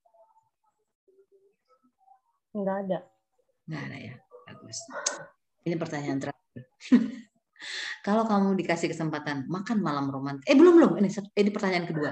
[2.51, 2.99] Nggak ada.
[3.67, 4.13] Nggak ada ya.
[4.47, 4.77] Bagus.
[5.63, 6.63] Ini pertanyaan terakhir.
[8.07, 12.09] kalau kamu dikasih kesempatan makan malam romantis, eh belum belum, ini ini pertanyaan kedua,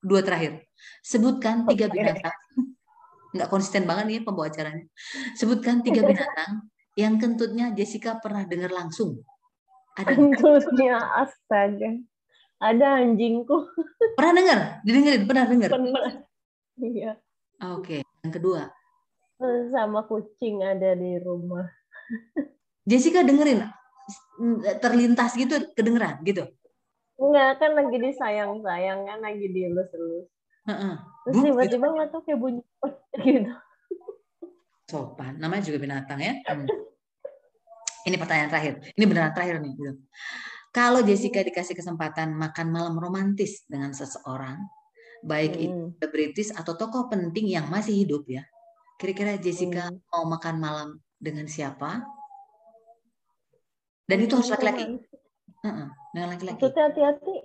[0.00, 0.64] dua terakhir.
[1.02, 2.36] Sebutkan tiga binatang.
[3.34, 4.86] Nggak konsisten banget nih pembawa acaranya.
[5.36, 9.20] Sebutkan tiga binatang yang kentutnya Jessica pernah dengar langsung.
[9.98, 11.98] Ada kentutnya astaga.
[12.58, 13.70] Ada anjingku.
[14.18, 14.58] Pernah dengar?
[14.82, 15.22] Didengerin?
[15.30, 15.70] Pernah dengar?
[15.70, 16.10] Pernah.
[16.78, 17.12] Iya.
[17.74, 18.02] Oke.
[18.02, 18.02] Okay.
[18.26, 18.62] Yang kedua?
[19.38, 21.66] Sama kucing ada di rumah.
[22.88, 23.62] Jessica dengerin
[24.80, 26.46] terlintas gitu kedengeran gitu?
[27.18, 30.26] Enggak, kan lagi disayang-sayang kan lagi dielus-elus.
[30.68, 30.94] Uh-uh.
[31.26, 32.62] Terus tiba-tiba nggak tahu kayak bunyi
[33.26, 33.52] gitu.
[34.88, 36.38] Sopan, namanya juga binatang ya.
[36.48, 36.64] Hmm.
[38.06, 38.74] Ini pertanyaan terakhir.
[38.96, 39.72] Ini beneran terakhir nih.
[39.76, 39.92] Gitu.
[40.72, 44.62] Kalau Jessica dikasih kesempatan makan malam romantis dengan seseorang,
[45.26, 45.64] baik hmm.
[45.64, 48.46] itu selebritis atau tokoh penting yang masih hidup ya,
[48.98, 50.10] kira-kira Jessica hmm.
[50.10, 52.02] mau makan malam dengan siapa?
[54.08, 54.98] Dan itu harus laki-laki.
[55.62, 56.60] Uh-uh, dengan laki-laki.
[56.66, 57.36] hati-hati.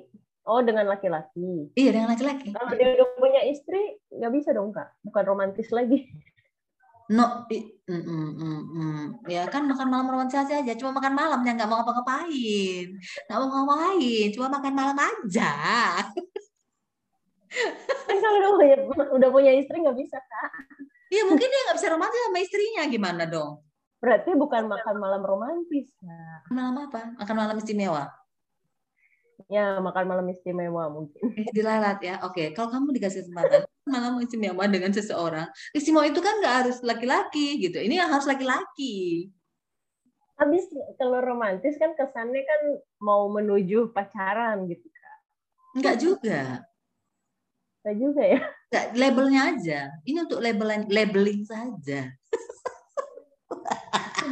[0.44, 1.72] Oh, dengan laki-laki.
[1.78, 2.52] Iya, dengan laki-laki.
[2.52, 4.92] Kalau dia udah punya istri, nggak bisa dong, Kak.
[5.06, 6.04] Bukan romantis lagi.
[7.12, 9.04] No, mm, mm, mm, mm.
[9.28, 12.88] ya kan makan malam romantis aja, cuma makan malam yang nggak mau ngapa-ngapain,
[13.28, 15.52] nggak mau ngapain, cuma makan malam aja.
[18.08, 18.76] kan kalau udah punya,
[19.20, 20.52] udah punya istri nggak bisa kak.
[21.14, 23.62] Iya mungkin dia nggak bisa romantis sama istrinya, gimana dong?
[24.02, 25.94] Berarti bukan makan malam romantis.
[26.02, 26.50] Kak.
[26.50, 27.14] Malam apa?
[27.22, 28.10] Makan malam istimewa.
[29.46, 31.22] Ya, makan malam istimewa mungkin.
[31.38, 32.18] Eh, dilalat ya.
[32.26, 33.62] Oke, kalau kamu dikasih kesempatan
[33.94, 35.46] malam istimewa dengan seseorang,
[35.78, 37.78] istimewa itu kan nggak harus laki-laki gitu.
[37.78, 39.30] Ini yang harus laki-laki.
[40.42, 40.66] Habis
[40.98, 42.62] kalau romantis kan kesannya kan
[42.98, 45.18] mau menuju pacaran gitu kak.
[45.78, 46.66] Enggak juga.
[47.84, 48.40] Enggak juga ya.
[48.72, 49.80] Enggak, labelnya aja.
[50.08, 52.16] Ini untuk labeling labeling saja.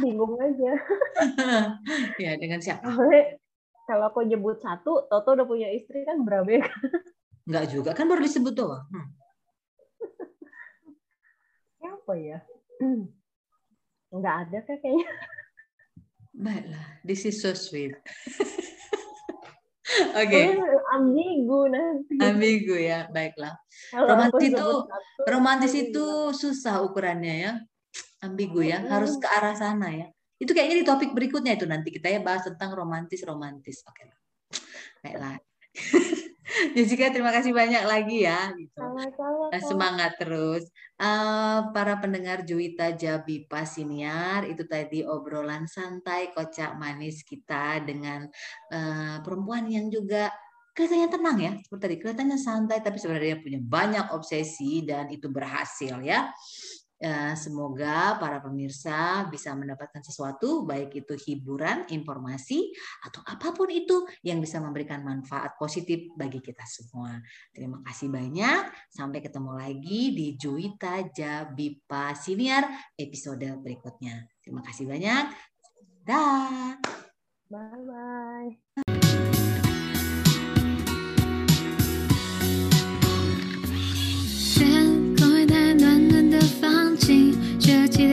[0.00, 0.72] Bingung aja.
[2.24, 2.88] ya dengan siapa?
[3.82, 6.64] kalau aku nyebut satu, Toto udah punya istri kan berapa
[7.44, 8.88] Enggak juga, kan baru disebut doang.
[8.88, 9.08] Hmm.
[11.76, 12.40] Siapa ya?
[14.16, 15.08] Enggak ada kayaknya.
[16.32, 17.92] Baiklah, this is so sweet.
[20.16, 20.28] Oke.
[20.28, 20.46] Okay.
[20.92, 22.14] Ambigu nanti.
[22.20, 23.54] Ambigu ya, baiklah.
[23.92, 24.68] romantis itu
[25.28, 27.52] romantis itu susah ukurannya ya.
[28.22, 30.06] Ambigu ya, harus ke arah sana ya.
[30.38, 33.82] Itu kayaknya di topik berikutnya itu nanti kita ya bahas tentang romantis romantis.
[33.86, 34.18] Oke lah.
[35.02, 35.36] Baiklah.
[36.76, 38.76] Jessica terima kasih banyak lagi ya gitu.
[38.76, 39.58] Sama-sama.
[39.58, 40.68] Semangat terus.
[41.00, 48.28] Uh, para pendengar Juwita Jabi Pasiniar itu tadi obrolan santai kocak manis kita dengan
[48.70, 50.30] uh, perempuan yang juga
[50.72, 56.00] kelihatannya tenang ya seperti tadi kelihatannya santai tapi sebenarnya punya banyak obsesi dan itu berhasil
[56.00, 56.32] ya Ya,
[57.34, 62.70] semoga para pemirsa bisa mendapatkan sesuatu, baik itu hiburan, informasi,
[63.02, 67.18] atau apa pun itu yang bisa memberikan manfaat positif bagi kita semua.
[67.50, 68.70] Terima kasih banyak.
[68.86, 74.30] Sampai ketemu lagi di Juwita Jabipa Siniar episode berikutnya.
[74.38, 75.24] Terima kasih banyak.
[76.06, 76.78] Dah.
[77.52, 78.91] Bye-bye.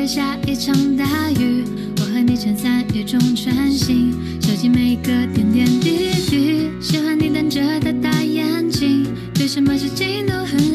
[0.09, 1.63] 下一场大雨，
[1.99, 4.11] 我和你撑伞雨中穿行，
[4.41, 6.67] 收集每个点点滴滴。
[6.81, 9.05] 喜欢你瞪着的大眼睛，
[9.35, 10.68] 对什么事情都很。